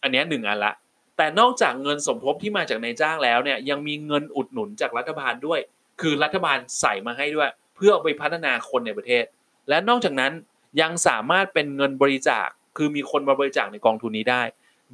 [0.03, 0.75] อันนี้หนึ่งอันละ
[1.17, 5.61] แต่นอกจากเงินสมทบที่มาจากในจ้างแล้วเนี่ยยังมีเงินอุดหนุนจากรัฐบาลด้วย
[6.01, 9.25] คือรัฐบาลใส่มาให้ด้วย เพื่อเอาไปพัฒนาคนในประเทศ
[9.69, 10.33] และนอกจากนั้น
[10.81, 14.43] ยังสามารถเป็นเงินบริจาค คือมีคนมาบริจาคในกองทุนนี้ได้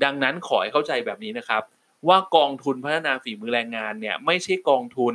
[0.05, 1.63] ดังนั้นขอให้เข้าใจแบบนี้นะครับ
[2.09, 5.15] ว่ากองทุนพัฒนาฝีมือแรงงานเนี่ยไม่ใช่กองทุน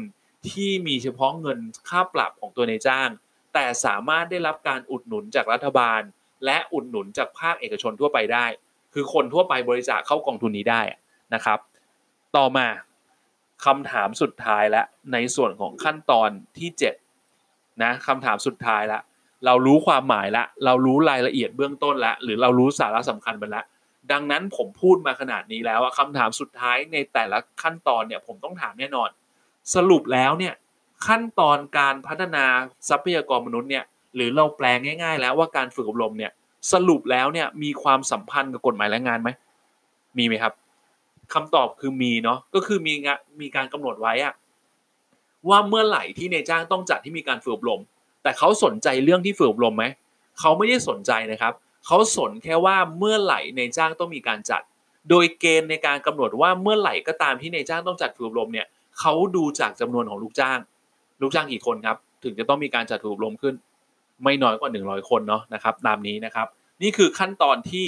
[0.50, 3.10] ที่มีเฉพาะเงินค่าปรับของตัวในจ้าง
[3.54, 6.02] แต่สามารถได้รับการอุดหนุนจากรัฐบาล
[6.46, 8.46] และอุดหนุนจากภาคเอกชนทั่วไปได้
[8.94, 10.82] คือคนทั่วไปบริจาคเข้ากองทุนนี้ได้
[11.34, 11.60] นะครับ
[12.36, 12.68] ต่อมา
[13.66, 14.82] คำถามสุดท้ายและ
[15.14, 16.30] ในส่วนของขั้นตอน
[16.60, 16.70] ที่
[17.26, 19.00] 7นะคำถามสุดท้ายละ
[19.46, 23.66] เรารู้ความหมายละเรารู้รายละเอียดเบื้องต้นละหรือเรารู้สาระสำคัญไปล้ว
[24.12, 29.10] ดังนั้นผมพูดมาขนาดนี้แล้วคำถามสุดท้ายในแต่ละขั้นตอนเนี่ยผมต้องถามแน่นอน
[29.76, 30.54] สรุปแล้วเนี่ย
[31.08, 32.46] ขั้นตอนการพัฒนา
[32.90, 33.86] ทรัพยากรมนุษย์เนี่ย
[34.16, 36.32] หรือเราแปลงง่าย ๆ แล้วว่าการฝึกอบรมเนี่ย
[36.72, 39.30] สรุปแล้วเนี่ยมีความสัมพันธ์กับกฎหมายแรงงานไหม
[40.18, 40.54] มีไหมครับ
[41.34, 43.08] คำตอบคือมีเนาะก็คือมีง
[43.42, 44.34] มีการกำหนดไว้อะ
[45.50, 47.82] ว่าเมื่อไหร่ที่ในจ้างต้องจัดที่มีการฝึกอบรม
[48.24, 49.86] แต่เขาสนใจเรื่องที่ฝึกอบรมไหม
[50.40, 51.54] เขาไม่ได้สนใจนะครับ
[51.86, 54.62] เขาสนแค่ว่าเมื่อไหร่ในจ้างต้องมีการจัด
[55.10, 58.68] โดยเกณฑ์ในการกำหนดว่าเมื่อไหร่ก็ตามที่ในจ้างต้องจัดฝึกอบรมเนี่ย
[59.00, 60.60] เขาดูจากจำนวนของลูกจ้าง
[61.22, 63.56] ลูกจ้างกี่คนครับ ถึงจะต้องมีการจัดฝึกอบรมขึ้น
[64.24, 66.48] ไม่น้อยกว่า 100 คนเนาะนะครับตามนี้นะครับ
[66.82, 67.88] นี่คือขั้นตอนที่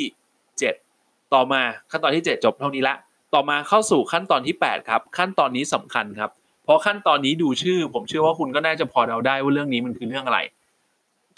[0.66, 1.62] 7 ต่อมา
[1.92, 2.96] ขั้นตอนที่ 7 จบเท่านี้ละ
[3.34, 6.30] ต่อมาเข้าสู่ขั้นตอนที่ 8 ครับ ขั้นตอนนี้สำคัญครับ
[6.64, 10.40] เพราะขั้นตอนนี้ดูชื่อ ผมเชื่อว่าคุณก็น่าจะพอเดาได้ว่าเรื่องนี้มันคือเรื่องอะไร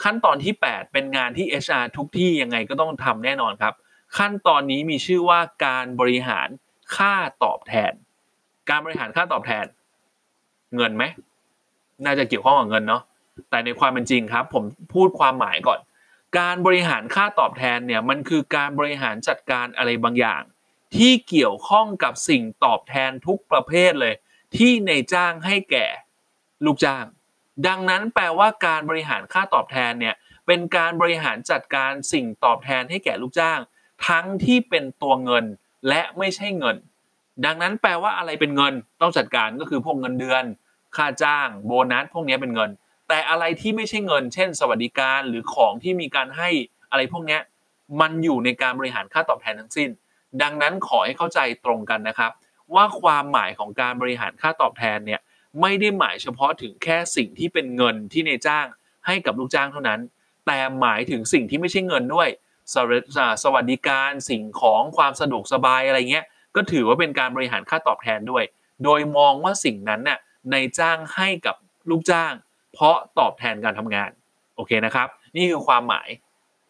[0.04, 3.74] ขั้นตอนที่ 8 เป็นงานที่ HR ทุกที่ยังไงก็ต้องทำแน่นอนครับ
[4.18, 6.48] ขั้นตอนนี้มีชื่อว่าการบริหาร
[6.96, 7.14] ค่า
[7.44, 7.94] ตอบแทน
[8.70, 9.66] การบริหารค่าตอบแทน
[10.76, 11.04] เงินไหม
[12.06, 13.02] น่าจะเกี่ยวข้องกับเงินเนาะ
[13.50, 14.64] แต่ในความเป็นจริงครับ ผม
[14.94, 15.80] พูดความหมายก่อน
[16.40, 20.42] การบริหารค่าตอบแทนเนี่ยมันคือการบริหารจัดการอะไรบางอย่าง
[20.96, 24.14] ที่เกี่ยวข้องกับสิ่งตอบแทนทุกประเภทเลย
[24.56, 25.88] ที่ในจ้างให้แก่
[26.66, 27.06] ลูกจ้าง
[27.68, 30.16] ดังนั้นแปลว่าการบริหารค่าตอบแทนเนี่ย
[30.48, 33.60] เป็นการบริหารจัดการสิ่งตอบแทนให้แก่ลูกจ้าง
[34.08, 35.46] ทั้งที่เป็นตัวเงิน
[35.88, 36.78] และไม่ใช่เงิน
[37.46, 40.44] ดังนั้นแปลว่าอะไรเป็นเงิน ต้องจัดการก็คือพวกเงินเดือน
[40.96, 42.70] ค่าจ้าง โบนัสพวกนี้เป็นเงิน
[43.08, 46.50] แต่อะไรที่ไม่ใช่เงิน เช่น สวัสดิการหรือของที่มีการให้
[46.92, 47.40] อะไรพวกนี้
[48.02, 49.90] มันอยู่ในการบริหารค่าตอบแทนทั้งสิ้น
[50.42, 52.32] ดังนั้นขอให้เข้าใจตรงกันนะครับ
[52.76, 55.22] ว่าความหมายของการบริหารค่าตอบแทนเนี่ย
[55.62, 58.66] ไม่ได้หมายเฉพาะถึงแค่สิ่งที่เป็นเงินที่ในจ้าง
[59.06, 60.00] ให้กับลูกจ้างเท่านั้น
[60.46, 62.30] แต่หมายถึงสิ่งที่ไม่ใช่เงินด้วย
[63.44, 68.44] สวัสดิการสิ่งของความสะดวกสบายอะไรเงี้ยก็ถือว่าเป็นการบริหารค่าตอบแทนด้วย
[68.84, 70.20] โดยมองว่าสิ่งนั้นน่ะ
[70.52, 71.56] ในจ้างให้กับ
[71.90, 72.34] ลูกจ้าง
[72.74, 74.10] เพราะตอบแทนการทำงาน
[74.56, 76.08] โอเคนะครับ นี่คือความหมาย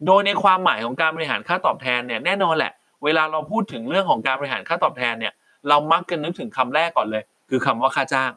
[0.06, 2.74] โดยในความหมายของการบริหารค่าตอบแทนเนี่ยแน่นอนแหละ
[3.04, 5.34] เวลาเราพูดถึงเรื่องของการบริหารค่าตอบแทนเนี่ย
[5.70, 8.32] เรามักจะนึกถึงคำแรกก่อนเลย คือคำว่าค่าจ้าง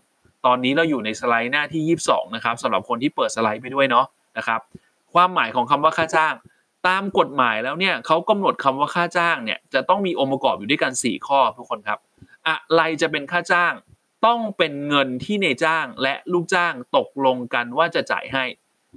[0.47, 4.07] ตอนนี้เราอยู่ในสไลด์หน้าที่ 22 นะครับสำหรับคนที่เปิดสไลด์ไปด้วยเนาะ
[4.39, 4.61] นะครับ
[5.15, 6.35] ความหมายของคำว่าค่าจ้าง
[6.89, 11.99] ตามกฎหมายแล้วเนี่ยเขากำหนดคำว่าค่าจ้างเนี่ยจะต้องมีองค์ประกอบอยู่ด้วยกัน 4 ข้อทุกคนครับ
[12.47, 13.73] อะไรจะเป็นค่าจ้าง
[14.27, 18.45] ต้องเป็นเงินที่ในจ้างและลูกจ้างตกลงกันว่าจะจ่ายให้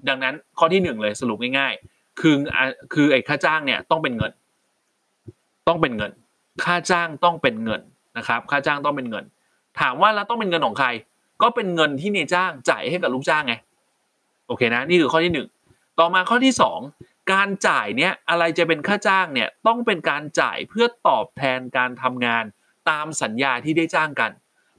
[0.07, 2.35] ดังนั้นข้อที่1เลยสรุปง่ายๆ คือ
[2.93, 4.31] คือไอ้ค่าจ้างเนี่ยต้องเป็นเงิน
[5.67, 6.11] ต้องเป็นเงิน
[6.65, 7.81] ค่าจ้างต้องเป็นเงิน
[8.17, 9.25] นะครับ ค่าจ้างต้องเป็นเงิน
[9.79, 10.87] ถามว่าแล้วต้องเป็นเงินของใคร
[11.41, 13.53] ก็เป็นเงินที่ในจ้างจ่ายให้กับลูกจ้างไง
[14.47, 15.47] โอเคนะนี่คือข้อที่หนึ่ง
[15.99, 16.79] ต่อมาข้อที่สอง
[17.33, 22.43] การจ่ายเนี้ยอะไรจะเป็นค่าจ้างเนี่ยต้องเป็นการจ่ายเพื่อตอบแทนการทำงาน
[22.89, 24.31] ตามสัญญาที่ได้จ้างกัน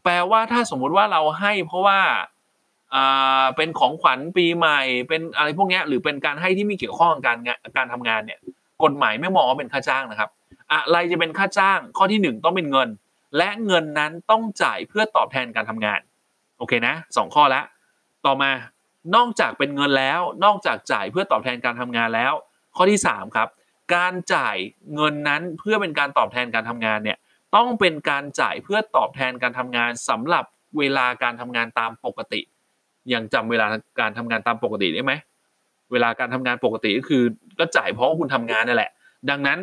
[0.05, 2.01] แปลว่าถ้าสมมุติว่าเราให้เพราะว่า
[2.95, 7.39] อ่าเป็นของขวัญปีใหม่ เป็นอะไรพวกนี้หรือเป็นการให้ที่มีเกี่ยวข้องกับการ
[7.77, 8.39] การทำงานเนี่ย
[8.83, 10.31] กฎหมายไม่มองว่าเป็นค่าจ้างนะครับ
[10.73, 12.89] อะไรจะเป็นค่าจ้างข้อที่ 1 ต้องเป็นเงิน
[13.37, 16.01] และเงินนั้นต้องจ่ายเพื่อตอบแทนการทำงาน
[16.59, 17.65] โอเคนะสองข้อแล้ว
[18.27, 18.51] ต่อมา
[19.17, 22.33] นอกจากเป็นเงินแล้ว นอกจากจ่ายเพื่อตอบแทนการทำงานแล้ว
[22.77, 23.49] ข้อที่3ครับ
[23.95, 24.57] การจ่าย
[24.95, 27.19] เงินนั้นเพื่อเป็นการตอบแทนการทำงานเนี่ย
[27.57, 30.45] ต้องเป็นการจ่ายเพื่อตอบแทนการทำงานสำหรับ
[30.79, 32.41] เวลาการทำงานตามปกติ
[33.13, 33.67] ยังจำเวลา
[34.01, 35.13] การทำงานตามปกติได้ไหม
[35.93, 37.23] เวลาการทำงานปกติก็คือ
[37.59, 38.91] ก็จ่ายเพราะคุณทำงานนั่นแหละ
[39.31, 39.59] ดังนั้น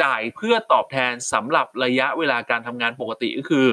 [0.00, 3.66] จ่ายเพื่อตอบแทนสำหรับระยะเวลาการทำงานปกติก็คือ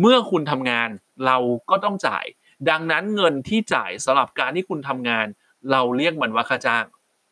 [0.00, 0.88] เมื่อคุณทำงาน
[1.26, 1.36] เรา
[1.70, 2.24] ก็ต้องจ่าย
[2.70, 5.26] ดังนั้นเงินที่จ่ายสำหรับการที่คุณทำงาน
[5.70, 6.84] เราเรียกมันว่าค่าจ้าง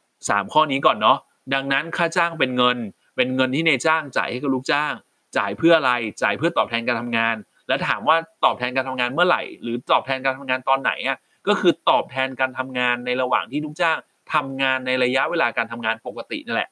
[0.03, 1.19] 3 ข้อนี้ก่อนเนาะ
[1.55, 2.79] ดังนั้นค่าจ้างเป็นเงิน
[3.17, 4.95] เป็นเงินที่ในจ้างจ่ายให้กับลูกจ้าง
[5.37, 7.37] จ่ายเพื่ออะไรจ่ายเพื่อตอบแทนการทำงาน
[7.69, 11.19] แล้วถามว่าตอบแทนการทำงานเมื่อไหร่ หรือตอบแทนการทำงานตอนไหนอะ
[11.49, 13.99] ก็คือตอบแทนการทำงานในระหว่างที่ลูกจ้าง
[14.35, 16.71] ทำงานในระยะเวลาการทำงานปกตินั่นแหละ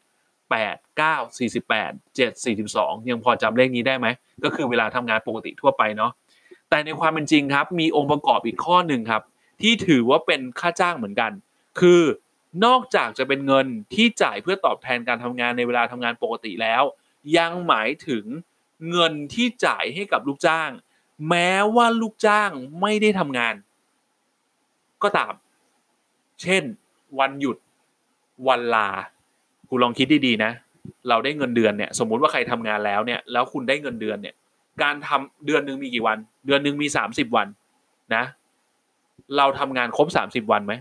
[0.48, 4.06] 8 9 48 7 42 ยังพอจำเลขนี้ได้ไหม
[4.44, 6.12] ก็คือเวลาทำงานปกติทั่วไปเนาะ
[6.70, 9.22] แต่ในความเป็นจริงครับ มีองค์ประกอบอีกข้อหนึ่งครับ
[9.62, 11.32] ที่ถือว่าเป็นค่าจ้างเหมือนกัน
[11.80, 12.02] คือ
[12.64, 16.82] นอกจากจะเป็นเงินที่จ่ายเพื่อตอบแทนการทำงานในเวลาทำงานปกติแล้ว
[17.38, 18.24] ยังหมายถึง
[18.90, 20.70] เงินที่จ่ายให้กับลูกจ้าง
[21.28, 22.50] แม้ว่าลูกจ้าง
[22.80, 23.54] ไม่ได้ทำงาน
[25.02, 25.32] ก็ตาม
[26.42, 26.62] เช่น
[27.18, 27.56] วันหยุด
[28.48, 28.88] วันลา
[29.68, 30.50] คุณลองคิดดีๆนะ
[31.08, 34.34] เราได้เงินเดือนเนี่ย สมมุติว่าใครทำงานแล้วเนี่ย แล้วคุณได้เงินเดือนเนี่ย
[34.82, 37.46] การทำเดือนหนึ่งมีกี่วัน เดือนหนึ่งมีสามสิบวัน
[38.14, 38.24] นะ
[39.36, 40.72] เราทำงานครบสามสิบวันไหม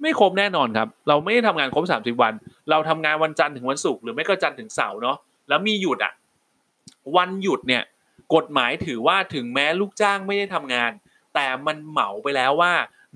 [0.00, 2.32] ไม่ครบแน่นอนครับ เราไม่ได้ทำงานครบสามสิบวัน
[2.70, 5.16] เราทำงานวันจันทร์ถึงวันศุกร์หรือไม่ก็จันทร์ถึงเสาร์เนาะ
[5.48, 6.12] แล้วมีหยุดอะ
[7.16, 7.82] วันหยุดเนี่ย
[8.34, 10.90] กฎหมายถือว่าถึงแม้ลูกจ้างไม่ได้ทำงาน
[11.34, 12.72] แต่มันเหมาไปแล้วว่า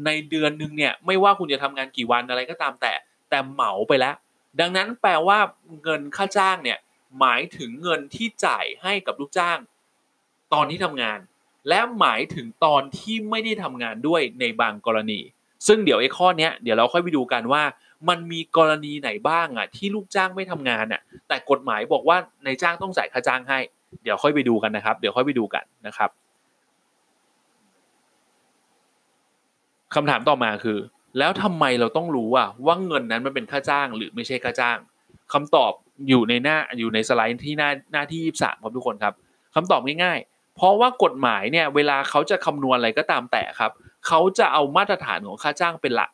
[0.07, 2.93] ในเดือนหนึ่งเนี่ยไม่ว่าคุณจะทำงานกี่วันอะไรก็ตามแต่
[3.31, 4.15] แต่เหมาไปแล้ว
[4.61, 5.39] ดังนั้นแปลว่า
[5.83, 6.79] เงินค่าจ้างเนี่ย
[7.21, 9.59] หมายถึงเงินที่จ่ายให้กับลูกจ้าง
[10.53, 11.19] ตอนที่ทำงาน
[11.69, 15.21] และหมายถึงตอนที่ไม่ได้ทำงานด้วยในบางกรณี
[15.67, 17.63] ซึ่งเดี๋ยวไอ้ข้อเนี้ยเดี๋ยวเราค่อยไปดูกันว่า
[18.09, 23.59] มันมีกรณีไหนบ้างอะ ที่ลูกจ้างไม่ทำงานอะ แต่กฎหมายบอกว่านายจ้างต้องจ่ายค่าจ้างให้
[24.03, 26.11] เดี๋ยวค่อยไปดูกันนะครับ เดี๋ยวค่อยไปดูกันนะครับ
[29.95, 30.79] คำถามต่อมาคือ
[31.19, 34.79] แล้วทำไมเราต้องรู้อะว่าเงินนั้นมันเป็นค่าจ้าง หรือไม่ใช่ค่าจ้าง
[35.33, 35.73] คำตอบ
[36.09, 39.15] อยู่ในหน้าอยู่ในสไลด์ที่หน้าหน้าที่ยี่สามครับทุกคนครับ
[39.55, 43.73] คำตอบง่ายๆ เพราะว่ากฎหมายเนี่ย เวลาเขาจะคำนวณอะไรก็ตามแต่ครับ
[44.07, 46.11] เขาจะเอามาตรฐานของค่าจ้างเป็นหลัก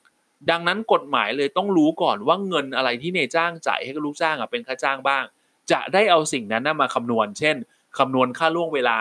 [0.50, 5.24] ดังนั้นกฎหมายเลยต้องรู้ก่อนว่าเงินอะไรที่นายจ้างจ่ายให้กับลูกจ้างอะเป็นค่าจ้างบ้าง
[5.72, 7.56] จะได้เอาสิ่งนั้นมาคำนวณ เช่น
[7.98, 8.98] คำนวณค่าล่วงเวลา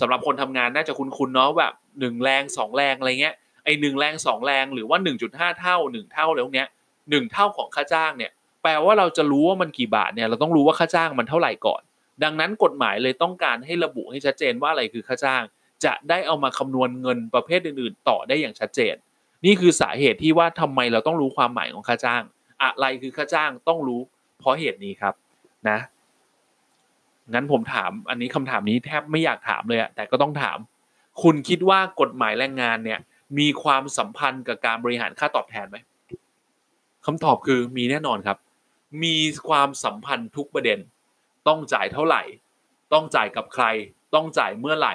[0.00, 6.68] สำหรับคนทำงานน่าจะคุ้นๆเนาะแบบหนึ่งแรงสองแรงอะไรเงี้ยไอหนึ่งแรงสองแรงหรือว่า 1.5 เท่า 1 เท่าอะไรพวกเนี้ย
[7.10, 8.30] หนึ่งเท่าของค่าจ้างเนี่ย
[8.62, 11.82] แปลว่าเราจะรู้ว่ามันกี่บาทเนี่ยเราต้องรู้ว่าค่าจ้างมันเท่าไหร่ก่อน
[12.22, 15.42] ดังนั้นกฎหมายเลยต้องการให้ระบุให้ชัดเจนว่าอะไรคือค่าจ้าง
[15.84, 18.94] จะได้เอามาคำนวณเงินประเภทอื่น ๆ ต่อได้อย่างชัดเจน
[19.44, 22.22] นี่คือสาเหตุที่ว่าทำไมเราต้องรู้ความหมายของค่าจ้าง
[22.62, 24.00] อะไรคือค่าจ้างต้องรู้
[24.38, 25.14] เพราะเหตุนี้ครับ
[25.68, 25.78] นะ
[27.32, 30.58] งั้นผมถามอันนี้คำถามนี้แทบไม่อยากถามเลยอะแต่ก็ต้องถาม
[31.22, 33.00] คุณคิดว่ากฎหมายแรงงานเนี่ย
[33.38, 35.76] มีความสัมพันธ์กับการบริหารค่าตอบแทนไหม
[37.06, 38.38] คำตอบคือมีแน่นอนครับ
[39.02, 39.16] มี
[39.48, 40.78] ความสัมพันธ์ทุกประเด็น
[41.48, 42.22] ต้องจ่ายเท่าไหร่
[42.92, 43.64] ต้องจ่ายกับใคร
[44.14, 44.94] ต้องจ่ายเมื่อไหร่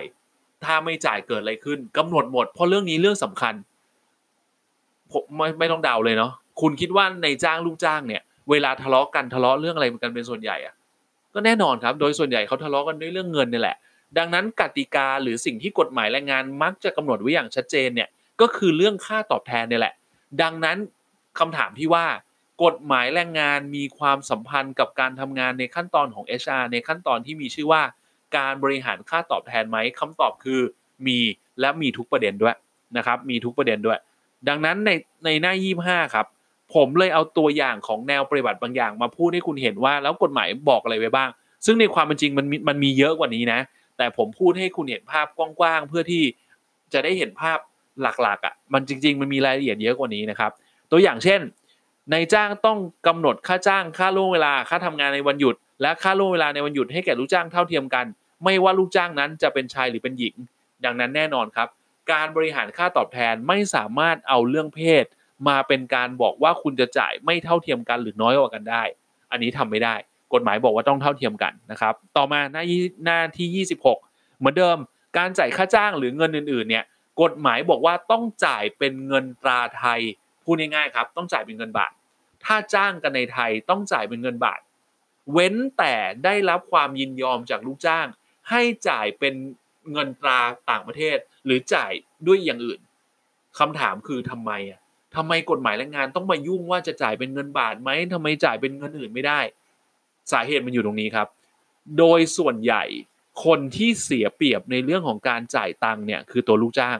[0.63, 3.53] ถ้าไม่จ่ายเกิดอะไรขึ้นกำหนดหมดเพราะเรื่องนี้เรื่องสำคัญ
[5.11, 6.31] ผมไม่ไม่ต้องเดาเลยเนาะ
[6.61, 10.75] คุณคิดว่าในจ้างลูกจ้างเนี่ย เวลาทะเลาะกันทะเลาะเรื่องอะไรกันเป็นส่วนใหญ่อะ
[11.33, 13.77] ก็แน่นอนครับ โดยส่วนใหญ่เขาทะเลาะกันด้วยเรื่องเงินนี่แหละ
[14.17, 18.09] ดังนั้นกติกาหรือสิ่งที่กฎหมายแรงงานมักจะกำหนดไว้อย่างชัดเจนเนี่ย
[18.41, 19.93] ก็คือเรื่องค่าตอบแทนนี่แหละ
[20.41, 20.77] ดังนั้น
[21.39, 22.05] คำถามที่ว่า
[22.63, 27.81] กฎหมายแรงงานมีความสัมพันธ์กับการทำงานในขั้นตอนของ HR ในขั้นตอนที่มีชื่อว่า
[28.37, 30.61] การบริหารค่าตอบแทนไหมคำตอบคือ
[31.07, 31.17] มี
[31.59, 32.55] และมีทุกประเด็นด้วย
[32.97, 33.99] นะครับ มีทุกประเด็นด้วย
[34.47, 34.91] ดังนั้นใน
[35.25, 35.53] ในหน้า
[36.05, 36.25] 25ครับ
[36.75, 41.29] ผมเลยเอาตัวอย่างของแนวปฏิบัติบางอย่าง มาพูดให้คุณเห็นว่าแล้วกฎหมายบอกอะไรไว้บ้าง
[41.65, 43.59] ซึ่งในความเป็นจริงมันมันมีเยอะกว่านี้นะ
[43.97, 46.23] แต่ผมพูดให้คุณเห็นภาพกว้างๆเพื่อที่
[46.93, 47.59] จะได้เห็นภาพ
[48.01, 50.51] หลักๆอะ่ะมันจริง ๆ มันมีรายละเอียดเยอะกว่านี้นะครับ
[50.91, 51.41] ตัวอย่างเช่น
[52.13, 52.77] นายจ้างต้อง
[53.07, 58.05] กำหนดค่าจ้างค่าล่วงเวลาค่าทำงานในวันหยุด และค่าล่วงเวลาในวันหยุดให้แก่ลูกจ้างเท่าเทียมกัน
[58.43, 60.35] ไม่ว่าลูกจ้างนั้นจะเป็นชายหรือเป็นหญิง
[60.85, 61.67] ดังนั้นแน่นอนครับ
[62.11, 65.05] การบริหารค่าตอบแทนไม่สามารถเอาเรื่องเพศ
[65.47, 68.83] มาเป็นการบอกว่าคุณจะจ่ายไม่เท่าเทียมกันหรือน้อยกว่ากันได้
[69.31, 69.95] อันนี้ทำไม่ได้
[70.33, 72.63] กฎหมายบอกว่าต้องเท่าเทียมกันนะครับ ต่อมาหน้า
[73.05, 74.77] หน้าที่ 26 เหมือนเดิม
[75.17, 76.85] การจ่ายค่าจ้างหรือเงินอื่นๆเนี่ย
[77.21, 79.99] กฎหมายบอกว่าต้องจ่ายเป็นเงินตราไทย
[80.43, 81.91] พูดง่ายๆครับ ต้องจ่ายเป็นเงินบาท
[82.45, 84.59] ถ้าจ้างกันในไทยต้องจ่ายเป็นเงินบาท
[85.33, 85.93] เว้นแต่
[86.25, 88.07] ได้รับความยินยอมจากลูกจ้าง
[88.49, 89.33] ให้จ่ายเป็น
[89.91, 91.91] เงินตราต่างประเทศ หรือจ่าย
[92.27, 92.79] ด้วยอย่างอื่น
[93.59, 94.79] คำถามคือทำไมอะ
[95.15, 99.39] ทำไมกฎหมายแรงงานต้องมายุ่งว่าจะจ่ายเป็นเงินบาทไหมทำไมจ่ายเป็นเงินอื่นไม่ได้
[100.31, 101.27] สาเหตุมันอยู่ตรงนี้ครับ
[101.97, 102.83] โดยส่วนใหญ่
[103.45, 106.99] คนที่เสียเปรียบในเรื่องของการจ่ายตังค์เนี่ยคือตัวลูกจ้าง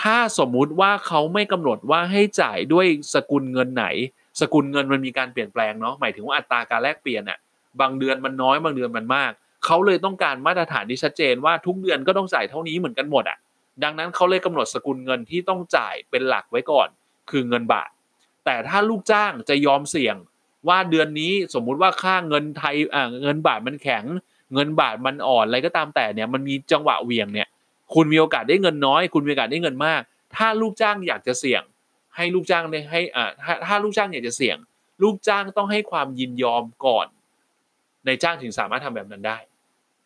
[0.00, 3.86] ถ้าสมมุติว่าเขาไม่กำหนดว่าให้จ่ายด้วยสกุลเงินไหน
[4.40, 7.38] สกุลเงินมันมีการเปลี่ยนแปลงเนาะหมายถึงว่าอัตราการแลกเปลี่ยนอะ
[7.80, 9.32] บางเดือนมันน้อยบางเดือนมันมาก
[9.68, 13.38] เขาเลยต้องการมาตรฐานที่ชัดเจนว่าทุกเดือนก็ต้องจ่ายเท่านี้เหมือนกันหมดอะ
[13.84, 16.88] ดังนั้นเขาเลยกำหนดสกุลเงินที่ต้องจ่ายเป็นหลักไว้ก่อน
[17.30, 17.90] คือเงินบาท
[18.44, 20.16] แต่ถ้าลูกจ้างจะยอมเสี่ยง
[20.68, 24.04] ว่าเดือนนี้สมมุติว่าค่าเงินไทยอ่าเงินบาทมันแข็ง
[24.54, 27.48] เงินบาทมันอ่อนอะไรก็ตามแต่เนี่ยมันมีจังหวะเวียงเนี่ย
[27.94, 30.00] คุณมีโอกาสได้เงินน้อย คุณมีโอกาสได้เงินมาก
[30.36, 31.62] ถ้าลูกจ้างอยากจะเสี่ยง
[32.16, 34.56] ให้ลูกจ้างได้ให้อ่าถ้าถ้าลูกจ้างอยากจะเสี่ยง
[35.02, 37.06] ลูกจ้างต้องให้ความยินยอมก่อน
[38.06, 39.38] ในจ้างถึงสามารถทำแบบนั้นได้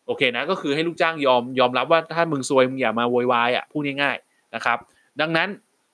[0.07, 4.77] โอเคนะก็คือให้ลูกจ้างยอมยอมรับว่าถ้ามึงซวยมึงอย่ามาโวยวายอะพูดง่ายๆนะครับ
[5.21, 5.47] ดังนั้น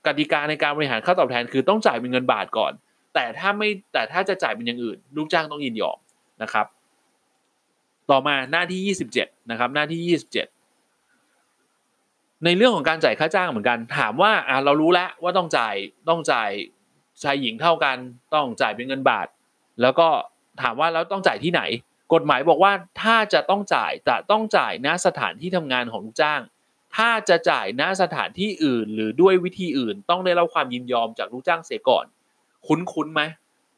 [0.06, 2.72] กติกาในการบริหารค่าตอบแทนคือต้องจ่ายเป็นเงินบาทก่อน
[3.14, 5.98] แต่ถ้าไม่แต่ถ้าจะจ่ายเป็นอย่างอื่น ลูกจ้างต้องยินยอม
[6.42, 6.66] นะครับ
[8.12, 15.76] ต่อมาหน้าที่ 27 นะครับ หน้าที่ 27 ในเรื่องของการจ่ายค่าจ้างเหมือนกัน ถามว่าอ่าเรารู้แล้วว่าต้องจ่าย
[16.10, 16.50] ต้องจ่าย
[17.24, 17.98] ชายหญิงเท่ากัน
[18.34, 19.28] ต้องจ่ายเป็นเงินบาท
[19.82, 20.08] แล้วก็
[20.62, 21.62] ถามว่าแล้วต้องจ่ายที่ไหน
[22.14, 26.42] กฎหมายบอกว่าถ้าจะต้องจ่ายจะต้องจ่ายณสถานที่ทำงานของลูกจ้าง
[26.96, 32.06] ถ้าจะจ่ายณสถานที่อื่น หรือด้วยวิธีอื่น ต้องได้รับความยินยอมจากลูกจ้างเสียก่อน
[32.68, 33.22] คุ้นๆไหม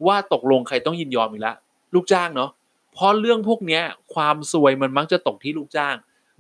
[0.08, 1.56] ว่าตกลงใครต้องยินยอมอีกแล้ว
[1.94, 2.52] ลูกจ้างเนาะ
[2.94, 3.82] เพราะเรื่องพวกนี้
[4.14, 5.96] ความซวยมันมักจะตกที่ลูกจ้าง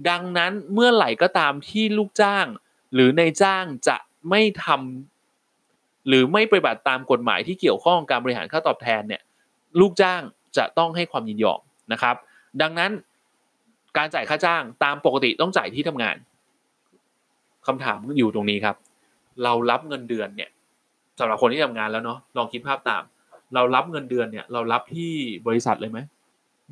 [0.09, 2.45] ดังนั้นเมื่อไหร่ก็ตามที่ลูกจ้าง
[2.93, 3.97] หรือในจ้างจะ
[4.29, 9.21] ไม่ทำหรือไม่ปฏิบัติตามกฎหมายที่เกี่ยวข้องการบริหารค่าตอบแทนเนี่ย
[9.79, 10.21] ลูกจ้าง
[10.57, 11.61] จะต้องให้ความยินยอม
[11.93, 12.15] นะครับ
[12.61, 12.91] ดังนั้น
[13.97, 16.15] การจ่ายค่าจ้างตามปกติต้องจ่ายที่ทำงาน
[17.67, 18.75] คำถามอยู่ตรงนี้ครับ
[19.43, 20.49] เรารับเงินเดือนเนี่ย
[21.19, 23.03] สำหรับคนที่ทำงานแล้วเนาะลองคิดภาพตาม
[23.55, 25.11] เรารับเงินเดือนเนี่ย เรารับที่
[25.47, 25.99] บริษัทเลยไหม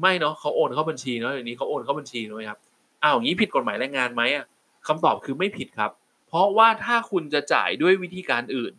[0.01, 2.59] ไม่เนาะเขาโอนเข้าบัญชีเนาะอย่างนี้เขาโอนเข้าบัญชีเลยครับ
[3.03, 4.45] อ้าวอย่างนี้ผิดกฎหมายแรงงานไหมอะ
[4.87, 5.91] คำตอบคือไม่ผิดครับ
[6.27, 8.73] เพราะว่าถ้าคุณจะจ่ายด้วยวิธีการอื่น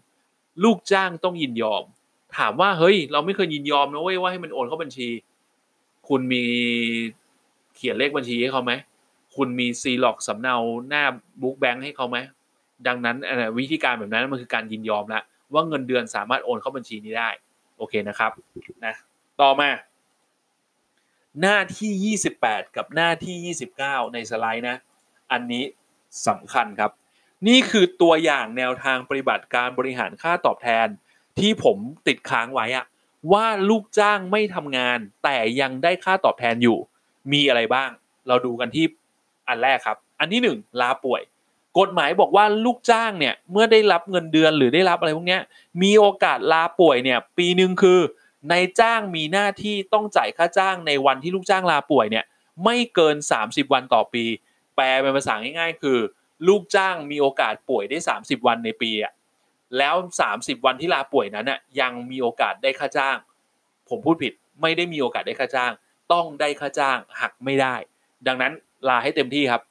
[0.65, 1.85] ลูกจ้างต้องยินยอม
[2.37, 5.09] ถามว่าเฮ้ย เราไม่เคยยินยอมนะเว้ยว่าให้มันโอนเข้าบัญชี
[6.11, 6.45] คุณมี
[7.77, 8.73] เขียนเลขบัญชีให้เขาไหม
[9.37, 10.57] คุณมีซีล็อกสำเนา
[10.89, 11.05] หน้า
[11.43, 12.19] บุ๊กแบงค์ให้เขาไหม
[12.87, 13.17] ดังนั้น
[13.59, 17.31] วิธีการแบบนั้นมันคือการยินยอมแล้วว่าเงินเดือนสามารถโอนเข้าบัญชีนี้ได้
[17.79, 18.31] โอเคนะครับ
[18.87, 18.95] นะ
[19.41, 19.69] ต่อมา
[21.41, 24.77] หน้าที่ 28 กับหน้าที่ 29 ในสไลด์นะ
[25.33, 25.65] อันนี้
[26.29, 26.91] สำคัญครับ
[27.49, 30.87] นี่คือตัวอย่างแนวทางปฏิบัติการบริหารค่าตอบแทน
[31.39, 32.87] ที่ผมติดค้างไว้อะ
[33.33, 36.79] ว่าลูกจ้างไม่ทำงาน แต่ยังได้ค่าตอบแทนอยู่
[37.33, 37.91] มีอะไรบ้าง
[38.29, 38.85] เราดูกันที่
[39.49, 41.23] อันแรกครับ อันที่1ลาป่วย
[41.79, 45.39] กฎหมายบอกว่าลูกจ้างเนี่ยเมื่อได้รับเงินเดือนหรือได้รับอะไรพวกนี้
[45.83, 48.01] มีโอกาสลาป่วยเนี่ยปีหนึ่งคือ
[48.51, 52.25] นายจ้างมีหน้าที่ต้องจ่ายค่าจ้างในวันที่ลูกจ้างลาป่วยเนี่ย
[52.65, 54.25] ไม่เกิน 30 วันต่อปี
[54.77, 55.99] แปลเป็นภาษาง่ายๆ คือ
[56.49, 59.13] ลูกจ้างมีโอกาสป่วยได้ 30 วันในปีอะ
[59.79, 59.95] แล้ว
[60.31, 63.17] 30 วันที่ลาป่วยนั้นน่ะยังมีโอกาสได้ค่าจ้าง
[63.89, 65.73] ผมพูดผิดไม่ได้มีโอกาสได้ค่าจ้าง
[66.13, 67.75] ต้องได้ค่าจ้างหักไม่ได้
[68.27, 68.53] ดังนั้น
[68.89, 69.63] ลาให้เต็มที่ครับ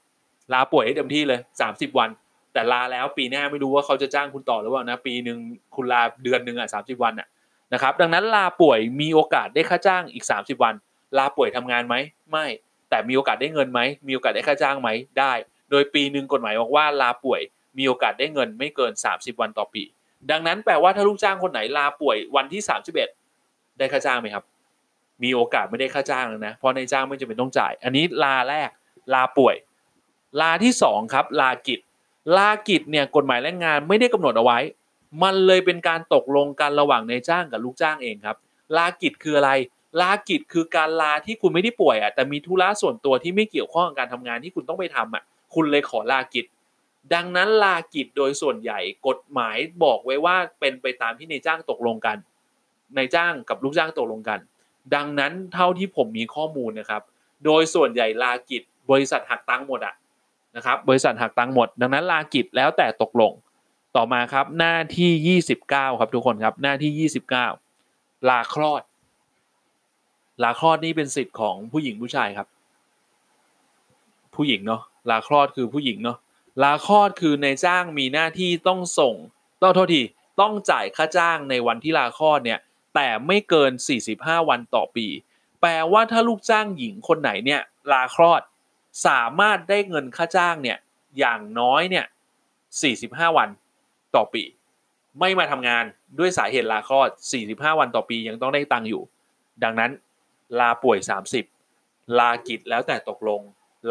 [0.53, 1.39] ลาป่วยให้เต็มที่เลย
[1.69, 2.09] 30 วัน
[2.53, 5.37] แต่ลาแล้วปีหน้าไม่รู้ว่าเขาจะจ้างคุณต่อหรือเปล่านะปีหนึ่ง
[5.75, 7.27] คุณลาเดือนหนึ่งอะสาวันอะ
[7.73, 10.73] นะครับดังนั้นลาป่วยมีโอกาสได้ค่าจ้างอีก 30 วัน
[11.17, 11.95] ลาป่วยทำงานไหม
[12.31, 12.45] ไม่
[12.89, 14.89] แต่มีโอกาสได้เงินไหมมีโอกาสได้ค่าจ้างไหม
[15.19, 15.31] ได้
[15.71, 17.41] โดยปีหนึ่งกฎหมายบอกว่าลาป่วย
[17.77, 19.83] มีโอกาสได้เงินไม่เกิน 30 วันต่อปี
[20.31, 22.61] ดังนั้นแปลว่าถ้าลูกจ้างคนไหนลาป่วยวันที่
[23.19, 24.43] 31 ได้ค่าจ้างไหมครับ
[25.23, 28.69] มีโอกาสไม่ได้ค่าจ้างนะเพราะในจ้างไม่จำเป็นต้องจ่าย อันนี้ลาแรก
[29.13, 29.55] ลาป่วย
[30.41, 31.79] ลาที่2ครับลากิจ
[32.37, 34.59] ลากิจเนี่ยกฎหมายแรงงานไม่ได้กำหนดเอาไว้
[35.23, 38.37] มันเลยเป็นการตกลงกันระหว่างนายจ้างกับลูกจ้างเองครับ
[38.77, 39.51] ลากิจคืออะไร
[40.01, 46.45] ลากิจคือการลาที่คุณไม่ได้ป่วยอะแต่มีธุระส่วนตัวที่ไม่เกี่ยวข้องกับการทำงานที่คุณต้องไปทำอะ คุณเลยขอลากิจ
[47.13, 52.17] ดังนั้นลากิจโดยส่วนใหญ่กฎหมายบอกไว้ว่าเป็นไปตามที่นายจ้างตกลงกัน
[52.97, 54.39] นายจ้างกับลูกจ้างตกลงกัน
[54.95, 57.01] ดังนั้นเท่าที่ผมมีข้อมูลนะครับ
[57.45, 59.95] โดยส่วนใหญ่ลากิจบริษัทหักตังหมดอะ
[60.55, 63.31] นะครับ บริษัทหักตังหมด ดังนั้นลากิจแล้วแต่ตกลง
[63.95, 67.09] ต่อมาครับหน้าที่ 29 ครับทุกคนครับหน้าที่
[67.69, 68.83] 29 ลาคลอด
[70.43, 72.47] ลาคลอดนี่เป็นสิทธิ์ของผู้หญิงผู้ชายครับ
[74.35, 76.17] ผู้หญิงเนาะลาคลอดคือผู้หญิงเนาะ
[76.63, 79.15] ลาคลอดคือในจ้างมีหน้าที่ต้องส่ง
[79.61, 80.01] ต้องโทษที
[80.41, 82.59] ต้องจ่ายค่าจ้างในวันที่ลาคลอดเนี่ย
[82.95, 83.71] แต่ไม่เกิน
[84.09, 85.07] 45 วันต่อปี
[85.61, 88.41] แปลว่าถ้าลูกจ้างหญิงคนไหนเนี่ยลาคลอด
[89.07, 90.77] สามารถได้เงินค่าจ้างเนี่ย
[91.19, 92.05] อย่างน้อยเนี่ย
[92.71, 93.49] 45 วัน
[94.15, 94.43] ต่อปี
[95.19, 95.83] ไม่มาทำงาน
[96.19, 97.09] ด้วยสาเหตุลาคลอด
[97.45, 99.03] 45 วันต่อปียังต้องได้ตังค์อยู่
[99.63, 99.91] ดังนั้น
[100.59, 100.97] ลาป่วย
[101.57, 103.41] 30 ลากิจแล้วแต่ตกลง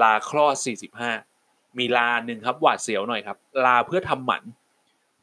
[0.02, 0.54] ลาคลอด
[0.96, 1.37] 45
[1.78, 4.42] มีลาหนึ่งครับหวาดเสียวหน่อยครับ ลาเพื่อทำหมัน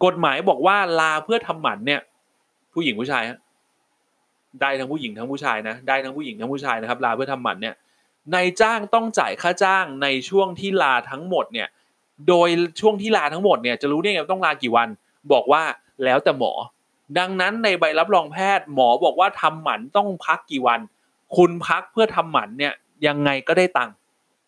[0.06, 2.02] กฎหมายบอกว่าลาเพื่อทำหมันเนี่ย
[2.74, 3.40] ผู้หญิงผู้ชายฮะ
[4.62, 7.76] ได้ทั้งผู้หญิงทั้งผู้ชายนะได้ทั้งผู้หญิงทั้งผู้ชายนะครับ ลาเพื่อทำหมันเนี่ย
[8.34, 11.68] นายจ้างต้องจ่ายค่าจ้างในช่วงที่ลาทั้งหมดเนี่ย
[12.28, 12.50] โดย
[12.82, 14.88] ช่วงที่ลาทั้งหมดเนี่ยจะรู้ได้ไงต้องลากี่วัน
[15.32, 15.64] บอกว่า
[16.04, 16.54] แล้วแต่หมอ
[17.20, 20.80] ดังนั้นในใบรับรองแพทย์หมอบอกว่าทำหมันต้องพักกี่วัน
[21.38, 22.74] คุณพักเพื่อทำหมันเนี่ย
[23.08, 23.96] ยังไงก็ได้ตังค์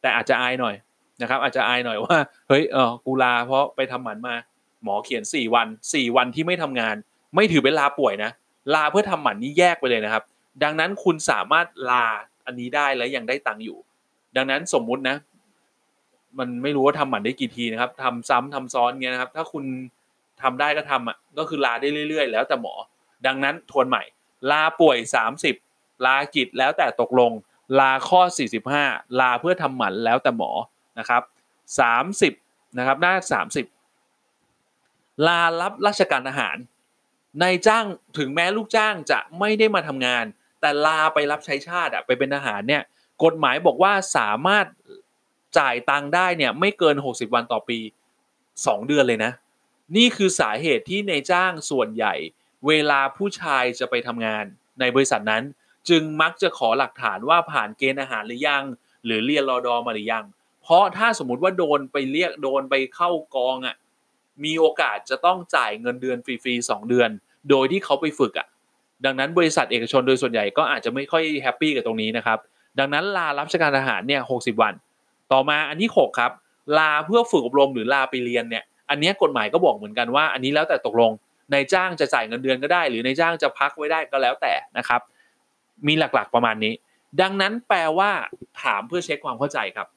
[0.01, 0.75] แต่อาจจะอายหน่อย
[1.21, 4.35] นะครับ อาจจะอายหน่อยว่าเฮ้ยเออกูลาเพราะไปทำหมันมา
[4.83, 6.95] หมอเขียน 4 วัน 4 วันที่ไม่ทำงาน
[7.35, 8.31] ไม่ถือเป็นลาป่วยนะ
[8.73, 10.23] ลาเพื่อทำหมันนี่แยกไปเลยนะครับ
[10.63, 12.05] ดังนั้นคุณสามารถลา
[12.45, 13.77] อันนี้ได้และยังได้ตังค์อยู่
[14.35, 15.17] ดังนั้นสมมุตินะ
[16.39, 19.63] มันไม่รู้ว่าทำหมันได้กี่ทีนะครับทำซ้ำทำซ้อนเงี้ยนะครับ ถ้าคุณ
[20.41, 22.73] ทำได้ก็ทำอะก็คือลาได้เรื่อย ๆ แล้วแต่หมอ
[23.25, 24.03] ดังนั้นทวนใหม่
[24.51, 24.97] ลาป่วย
[25.51, 27.31] 30 ลากิจแล้วแต่ตกลง
[27.79, 28.21] ลาข้อ
[28.69, 30.51] 45 ลาเพื่อทำหมันแล้วแต่หมอ
[30.99, 31.23] นะครับ
[32.19, 33.13] 30นะครับหน้า
[34.17, 36.57] 30ลารับราชการอาหาร
[37.41, 37.85] นายจ้าง
[38.17, 40.25] ถึงแม้ลูกจ้างจะไม่ได้มาทำงาน
[40.61, 42.83] แต่ลาไปรับใช้ชาติอะไปเป็นทหารเนี่ย
[43.23, 44.65] กฎหมายบอกว่าสามารถ
[45.59, 47.79] จ่ายตังค์ได้เนี่ยไม่เกิน 60 วันต่อปี
[48.33, 49.31] 2 เดือนเลยนะ
[49.97, 52.13] นี่คือสาเหตุที่นายจ้างส่วนใหญ่
[52.67, 54.45] เวลาผู้ชายจะไปทำงาน
[54.79, 55.43] ในบริษัทนั้น
[55.89, 58.63] จึงมักจะขอหลักฐานว่าผ่านเกณฑ์อาหารหรือยัง
[59.05, 60.25] หรือเรียนรอดอมาหรือยัง
[60.69, 63.75] เพราะถ้าสมมติว่าโดนไปเรียกโดนไปเข้ากองอะ่ะ
[64.43, 67.09] มีโอกาสจะต้องจ่ายเงินเดือนฟรีๆสองเดือน
[67.49, 68.47] โดยที่เขาไปฝึกอะ่ะ
[69.05, 72.39] ดังนั้นบริษัทเอกชนโดยส่วนใหญ่ก็อาจจะไม่ค่อยแฮปปี้กับตรงนี้นะครับ
[72.79, 74.73] ดังนั้นลารับราชการทหารเนี่ยหกวัน
[75.31, 76.31] ต่อมาอันที่6ครับ
[76.77, 81.11] ลาเพื่อฝึกอบรมหรือลาไปเรียนเนี่ย อันนี้กฎหมายก็บอกเหมือนกันว่า อันนี้แล้วแต่ตกลง
[81.53, 85.01] นายจ้างจะจ่ายเงินเดือนก็ได้ หรือนายจ้างจะพักไว้ได้ก็แล้วแต่นะครับ
[85.87, 86.73] มีหลักๆประมาณนี้
[87.21, 88.11] ดังนั้นแปลว่า
[88.63, 89.87] ถามเพื่อเช็คความเข้าใจครับ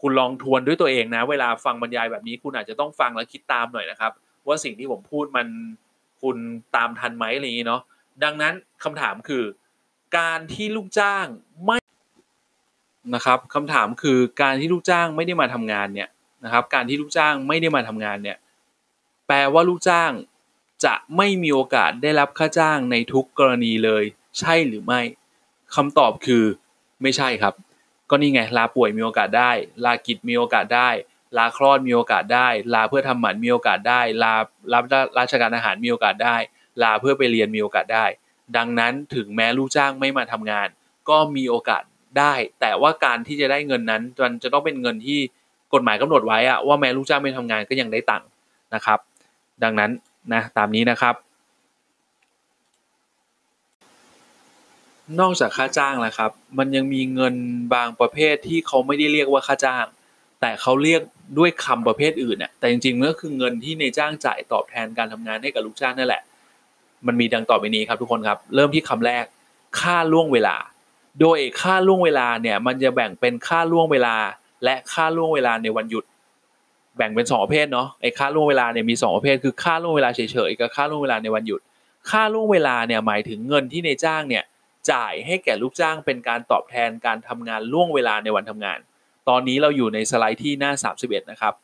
[0.00, 4.12] คุณลองทวนด้วยตัวเองนะ เวลาฟังบรรยายแบบนี้ คุณอาจจะต้องฟังและคิดตามหน่อยนะครับ
[4.46, 5.46] ว่าสิ่งที่ผมพูดมัน
[6.22, 6.36] คุณ
[6.76, 7.82] ตามทันไหมอะไรอย่างนี้เนาะ
[8.24, 9.44] ดังนั้นคำถามคือ
[10.18, 11.26] การที่ลูกจ้าง
[11.64, 11.78] ไม่
[13.14, 16.08] นะครับคำถามคือการที่ลูกจ้างไม่ได้มาทำงานเนี่ย
[16.44, 18.38] นะครับ การที่ลูกจ้างไม่ได้มาทำงานเนี่ย
[19.26, 20.10] แปลว่าลูกจ้าง
[20.84, 24.04] จะไม่มีโอกาสได้รับค่าจ้างในทุกกรณีเลย
[24.38, 25.00] ใช่หรือไม่
[25.74, 26.44] คำตอบคือ
[27.02, 27.54] ไม่ใช่ครับ
[28.10, 29.50] ก็นี่ไงลาป่วยมีโอกาสได้
[29.84, 30.88] ลากิจมีโอกาสได้
[31.38, 34.34] ลาคลอดมีโอกาสได้ ลาเพื่อทำหมันมีโอกาสได้ ลา
[34.72, 34.84] รับ
[35.18, 36.36] ราชการอาหารมีโอกาสได้
[36.82, 38.04] ลาเพื่อไปเรียนมีโอกาสได้
[38.56, 40.68] ดังนั้นถึงแม้ลูกจ้างไม่มาทำงาน
[41.08, 41.82] ก็มีโอกาส
[42.18, 45.18] ได้ แต่ว่าการที่จะได้เงินนั้นมันจะต้องเป็นเงินที่
[45.74, 48.28] กฎหมายกำหนดไว้อะว่าแม้ลูกจ้างไม่ทำงานก็ยังได้ตังค์
[48.74, 48.98] นะครับ
[49.62, 49.90] ดังนั้น
[50.32, 51.14] นะตามนี้นะครับ
[55.20, 57.34] นอกจากค่าจ้างแล้วครับ มันยังมีเงิน
[57.74, 59.84] บางประเภทที่เขาไม่ได้เรียกว่าค่าจ้าง
[60.40, 61.00] แต่เขาเรียก
[61.38, 66.22] ด้วยคำประเภทอื่นน่ะแต่จริงๆมันก็คือเงินที่ในจ้างจ่ายตอบแทนการทำงานให้กับลูกจ้างนั่นแหละ
[67.06, 69.24] มันมีดังต่อไปนี้ครับทุกคนครับ เริ่มที่คำแรก
[69.80, 70.56] ค่าล่วงเวลา
[71.20, 74.16] โดยค่าล่วงเวลาเนี่ยมันจะแบ่งเป็นค่าล่วงเวลา
[74.64, 76.04] และค่าล่วงเวลาในวันหยุด
[76.96, 81.60] แบ่งเป็นสองประเภทเนาะไอ้ค่าล่วงเวลาเนี่ยมีสองประเภทคือค่าล่วงเวลาเฉยๆกับค่าล่วงเวลาในวันหยุด
[82.10, 84.44] ค่าล่วงเวลาเนี่ยหมายถึงเงินที่ในจ้างเนี่ย
[84.90, 88.78] จ่ายให้แก่ลูกจ้างเป็นการตอบแทนการทำงานล่วงเวลาในวันทำงาน
[89.28, 90.72] ตอนนี้เราอยู่ในสไลด์ที่หน้า
[91.02, 91.54] 31 นะครับ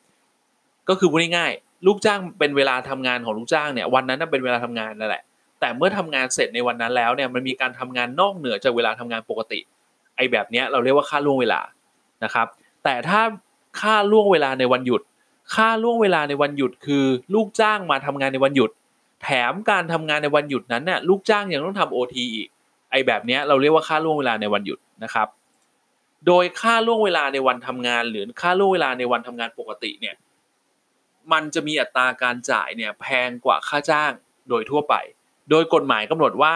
[0.89, 5.23] ก็คือพูดง่ายๆลูกจ้างเป็นเวลาทำงานของลูกจ้างเนี่ยวันนั้นเป็นเวลาทำงานนั่นแหละ
[5.61, 9.61] แต่เมื่อทำงานเสร็จในวันนั้นแล้วเนี่ยมันมีการทำงานนอกเหนือจากเวลาทำงานปกติ
[10.17, 11.61] ไอ้แบบนี้เราเรียกว่าค่าล่วงเวลา
[12.25, 12.47] นะครับ
[12.85, 13.21] แต่ถ้า
[13.81, 15.03] ค่าล่วงเวลาในวันหยุด
[15.55, 17.05] ค่าล่วงเวลาในวันหยุดคือ
[17.35, 18.71] ลูกจ้างมาทำงานในวันหยุด
[19.23, 22.49] แถมการทำงานในวันหยุดนั้นน่ะลูกจ้างยังต้องทำโอทีอีก
[22.93, 25.29] ไอ้แบบนี้เราเรียกว่าค่าล่วงเวลาในวันหยุดนะครับ
[26.27, 30.15] โดยค่าล่วงเวลาในวันทำงาน หรือค่าล่วงเวลาในวันทำงานปกติเนี่ย
[31.33, 34.13] มันจะมีอัตราการจ่ายเนี่ยแพงกว่าค่าจ้าง
[34.49, 34.95] โดยทั่วไป
[35.51, 36.55] โดยกฎหมายกำหนดว่า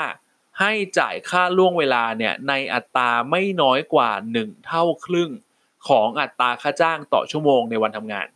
[0.60, 5.30] ให้จ่ายค่าล่วงเวลาเนี่ยในอัตราไม่น้อยกว่า 1 เท่าครึ่ง
[5.88, 8.26] ของอัตราค่าจ้างต่อชั่วโมงในวันทำงาน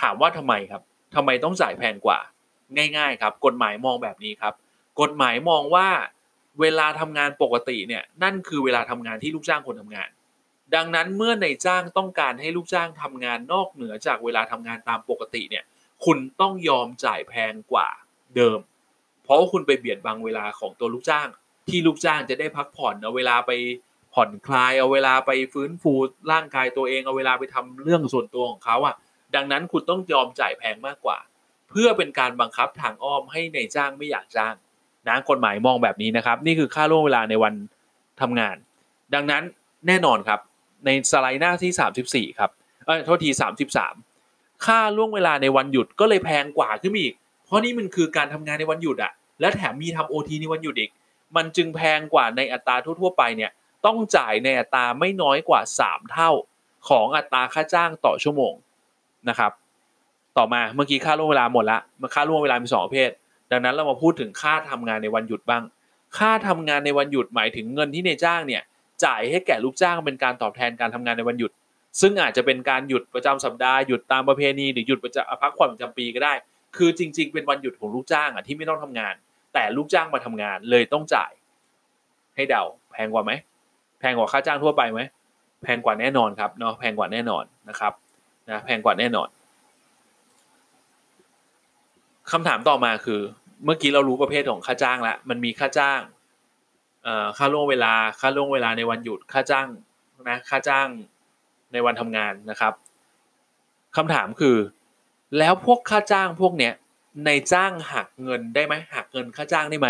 [0.00, 0.82] ถามว่าทำไมครับ
[1.14, 2.18] ทำไมต้องจ่ายแพงกว่า
[2.96, 4.54] ง่าย ๆ ครับ กฎหมายมองแบบนี้ครับ
[5.00, 5.88] กฎหมายมองว่า
[6.60, 10.08] เวลาทำงานปกติเนี่ยนั่นคือเวลาทำงานที่ลูกจ้างคนทำงาน
[10.74, 15.64] ดังนั้นเมื่อในจ้างต้องการให้ลูกจ้างทำงานนอกเหนือจากเวลาทำงานตามปกติเนี่ย
[16.04, 17.88] คุณต้องยอมจ่ายแพงกว่า
[18.36, 18.58] เดิม
[19.24, 21.28] เพราะว่าคุณไปเบียดบังเวลาของตัวลูกจ้าง
[21.68, 23.52] ที่ลูกจ้างจะได้พักผ่อนเอาเวลาไป
[24.14, 25.92] ผ่อนคลายเอาเวลาไปฟื้นฟู
[26.32, 28.94] ร่างกายตัวเองเอาเวลาไปทำเรื่องส่วนตัวของเขาอะ
[29.34, 31.18] ดังนั้นคุณต้องยอมจ่ายแพงมากกว่า
[31.70, 34.54] เพื่อเป็นการบังคับทางอ้อมให้ในจ้างไม่อยากจ้าง
[35.08, 37.54] นะกฎหมายมองแบบนี้นะครับ นี่คือค่าล่วงเวลาในวัน
[38.20, 38.56] ทำงาน
[39.14, 39.42] ดังนั้น
[39.86, 40.40] แน่นอนครับ
[40.84, 42.50] ในสไลด์หน้าที่ 34 ครับ
[42.86, 43.30] เออโทษที
[43.96, 50.90] 33 ค่าล่วงเวลาในวันหยุดก็เลยแพงกว่าขึ้นอีก เพราะนี่มันคือการทำงานในวันหยุดอะและแถมมีทำโอทีในวันหยุดอีก
[51.36, 53.50] มันจึงแพงกว่าในอัตราทั่วๆไปเนี่ย
[53.86, 56.30] ต้องจ่ายในอัตราไม่น้อยกว่า 3 เท่า
[56.88, 58.54] ของอัตราค่าจ้างต่อชั่วโมง
[59.28, 59.52] นะครับ
[60.36, 63.10] ต่อมาเมื่อกี้ค่าล่วงเวลาหมดละมาค่าล่วงเวลามีสองประเภท
[63.50, 65.62] ดังนั้นเรามาพูดถึงค่าทำงานในวันหยุดบ้าง
[66.18, 68.62] ค่าทำงานในวันหยุดหมายถึงเงินที่ในจ้างเนี่ย
[69.04, 71.52] จ่ายให้แก่ลูกจ้างเป็นการตอบแทนการทำงานในวันหยุด
[72.00, 76.34] ซึ่งอาจจะเป็นการหยุดประจำสัปดาห์หยุดตามประเพณีหรือหยุดประจำพักผ่อนประจำปีก็ได้
[76.76, 79.14] คือจริง ๆ เป็นวันหยุดของลูกจ้างอะที่ไม่ต้องทำงาน
[79.54, 81.32] แต่ลูกจ้างมาทำงานเลยต้องจ่าย
[82.34, 83.32] ให้เดาแพงกว่าไหม
[84.00, 85.00] แพงกว่าค่าจ้างทั่วไปไหม
[85.62, 87.92] แพงกว่าแน่นอนครับเนาะแพงกว่าแน่นอนนะครับ
[88.50, 89.28] นะแพงกว่าแน่นอน
[92.32, 93.20] คำถามต่อมาคือ
[93.64, 96.00] เมื่อกี้เรารู้ประเภทของค่าจ้างแล้วมันมีค่าจ้าง
[97.38, 99.68] ค่าล่วงเวลาค่าล่วงเวลาในวันหยุดค่าจ้าง
[100.30, 100.88] นะค่าจ้าง
[101.72, 102.72] ในวันทำงานนะครับ
[103.96, 104.56] คำถามคือ
[105.38, 106.72] แล้วพวกค่าจ้างพวกเนี้ย
[107.26, 109.88] ในจ้างหักเงินได้ไหมหักเงินค่าจ้างได้ไหม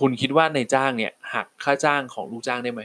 [0.00, 2.82] คุณคิดว่าในจ้างเนี่ยหักค่าจ้างของลูกจ้างได้ไหม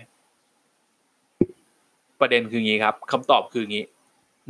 [2.20, 3.84] ประเด็นคืองี้ครับคำตอบคืองี้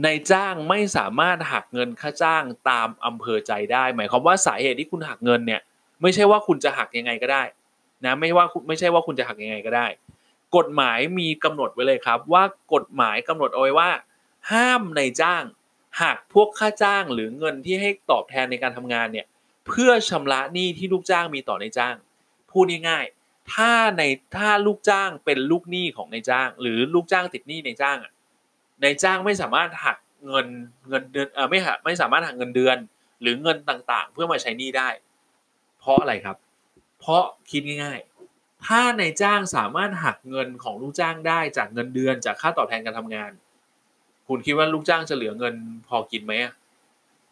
[0.03, 5.61] ในจ้างไม่สามารถหักเงินค่าจ้างตามอำเภอใจได้ หมายความว่าสาเหตุที่คุณหักเงินเนี่ย
[6.01, 7.43] ไม่ใช่ว่าคุณจะหักยังไงก็ได้
[8.05, 9.87] นะไม่ว่าไม่ใช่ว่าคุณจะหักยังไงก็ได้
[10.55, 12.43] กฎหมายมีกำหนดไว้เลยครับ ว่า
[12.73, 13.89] กฎหมายกำหนดเอาไว้ว่า
[14.51, 15.43] ห้ามในจ้าง
[16.01, 19.25] หักพวกค่าจ้างหรือเงินที่ให้ตอบแทนในการทำงานเนี่ย
[19.67, 21.95] เพื่อชำระหนี้ที่ลูกจ้างมีต่อในจ้าง
[22.51, 24.03] พูดง่ายๆถ้าใน
[24.35, 28.11] ถ้าลูกจ้างเป็นลูกหนี้ของในจ้าง หรือลูกจ้างติดหนี้ในจ้างอะ
[28.81, 30.47] ในจ้างไม่สามารถหักเงิน
[30.89, 32.77] เงินเดือนเออไม่หักไม่สามารถหักเงินเดือน
[33.21, 34.89] หรือเงินต่างๆ เพื่อมาใช้หนี้ได้
[35.79, 36.37] เพราะอะไรครับ
[36.99, 37.99] เพราะคิดง่าย
[38.33, 43.31] ๆ ถ้าในจ้างสามารถหักเงินของลูกจ้างได้จากเงินเดือนจากค่าตอบแทนการทำงาน
[44.27, 45.55] คุณคิดว่าลูกจ้างจะเหลือเงิน
[45.87, 46.33] พอกินไหม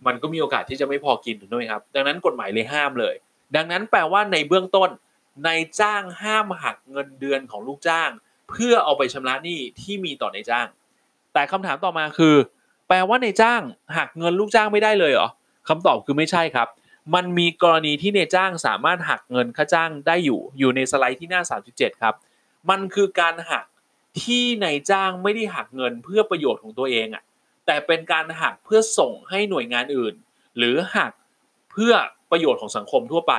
[0.06, 3.16] มันก็มีโอกาสที่จะไม่พอกินถูกไหมครับ ดังนั้นกฎหมายเลยห้ามเลย
[3.56, 4.90] ดังนั้นแปลว่าในเบื้องต้น
[5.46, 8.10] ในจ้างห้ามหักเงินเดือนของลูกจ้าง
[8.50, 10.68] เพื่อเอาไปชำระหนี้ที่มีต่อในจ้าง
[11.34, 12.36] แต่คำถามต่อมาคือ
[12.88, 13.62] แปลว่าในจ้าง
[13.98, 15.30] หักเงินลูกจ้างไม่ได้เลยเหรอ
[15.68, 16.68] คำตอบคือไม่ใช่ครับ
[17.16, 22.16] มันมีกรณีที่ในจ้างสามารถหักเงินค่าจ้างได้อยู่ อยู่ในสไลด์ที่หน้า 37 ครับ
[22.70, 23.66] มันคือการหัก
[24.24, 27.24] ที่ในจ้างไม่ได้หักเงินเพื่อประโยชน์ของตัวเองอะ่ะ
[27.66, 30.14] แต่เป็นการหักเพื่อส่งให้หน่วยงานอื่น
[30.58, 31.12] หรือหัก
[31.72, 31.94] เพื่อ
[32.32, 33.34] ประโยชน์ของสังคมทั่วไป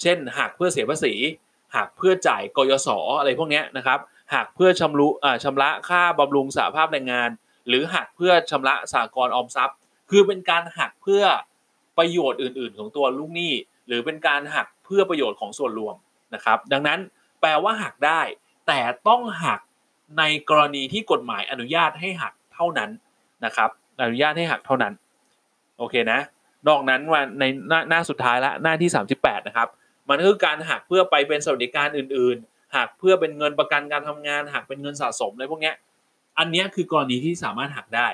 [0.00, 1.14] เช่นหักเพื่อเสียภาษี
[1.76, 2.88] หักเพื่อจ่ายกยศ
[3.18, 3.98] อะไรพวกนี้นะครับ
[4.34, 5.08] หักเพื่อชำรุ
[5.44, 7.30] ชำระค่าบำรุงสาภาพแรงงาน
[7.68, 9.76] หรือหักเพื่อชำระสากลออมทรัพย์
[10.10, 11.24] คือเป็นการหักเพื่อ
[11.98, 13.52] ประโยชน์อื่น ๆ ของตัวลูกหนี้
[13.86, 15.96] หรือเป็นการหักเพื่อประโยชน์ของส่วนรวม
[16.34, 16.98] นะครับ ดังนั้น
[17.40, 18.20] แปลว่าหักได้
[18.66, 19.60] แต่ต้องหัก
[20.18, 22.90] ในกรณีที่กฎหมายอนุญาตให้หักเท่านั้น
[23.44, 23.70] นะครับ
[24.02, 24.92] อนุญาตให้หักเท่านั้น
[25.78, 26.20] โอเคนะ
[26.68, 29.68] นอกนั้นว่าในหน้าหน้าสุดท้ายละหน้าที่ 38 นะครับ
[30.08, 35.72] มันคือการหักเพื่อไปเป็นสวัสดิการอื่นๆ หักเพื่อเป็นเงินประกันการทำงานหักเป็นเงินสะสมอะไรพวกนี้
[36.38, 38.08] อันนี้คือกรณีที่สามารถหักได้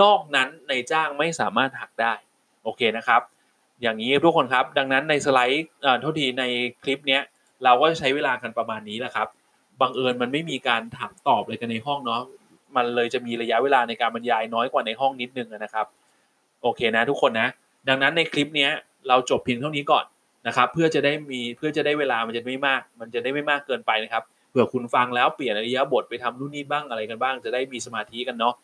[0.00, 2.12] นอกนั้นในจ้างไม่สามารถหักได้
[2.64, 3.22] โอเคนะครับ
[3.82, 5.66] อย่างนี้ทุกคนครับ ดังนั้นในสไลด์
[6.00, 6.44] เท่าทีใน
[6.82, 7.18] คลิปนี้
[7.64, 9.28] เราก็ใช้เวลากันประมาณนี้แหละครับ
[9.80, 12.22] บังเอิญมันไม่มีการถามตอบเลยกันในห้องเนาะ
[12.76, 15.86] มันเลยจะมีระยะเวลาในการบรรยายน้อยกว่าในห้องนิดนึงนะครับ
[16.62, 17.48] โอเคนะทุกคนนะ
[17.88, 18.68] ดังนั้นในคลิปนี้
[19.08, 20.04] เราจบเพียงเท่านี้ก่อน
[20.46, 28.54] นะครับเพื่อจะได้มีเพื่อจะได้เวลามันจะไม่มาก มันจะได้ไม่มากเกินไปนะครับเผื่อคุณฟังแล้วเปลี่ยนอริยบทไปทำนู่นนี่บ้างอะไรกันบ้าง จะได้มีสมาธิกันเนาะ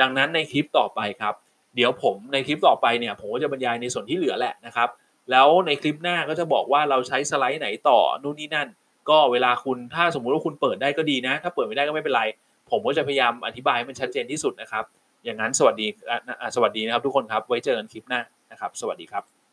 [0.00, 1.34] ดังนั้นในคลิปต่อไปครับ
[1.76, 4.88] เดี๋ยวผมในคลิปต่อไปเนี่ยผมก็จะบรรยายในส่วนที่เหลือแหละนะครับ
[5.30, 8.68] แล้วในคลิปหน้าก็จะบอกว่าเราใช้สไลด์ไหนต่อนู่นนี่นั่น
[9.10, 12.22] ก็เวลาคุณถ้าสมมุติว่าคุณเปิดได้ก็ดีนะ ถ้าเปิดไม่ได้ก็ไม่เป็นไร
[12.70, 14.84] ผมก็จะพยายามอธิบายให้มันชัดเจนที่สุดนะครับ
[15.24, 15.86] อย่างนั้นสวัสดี
[16.54, 18.20] สวัสดีนะครับทุกคนครับไว้เจอกันคลิปหน้า
[18.52, 19.43] นะครับ สวัสดีครับ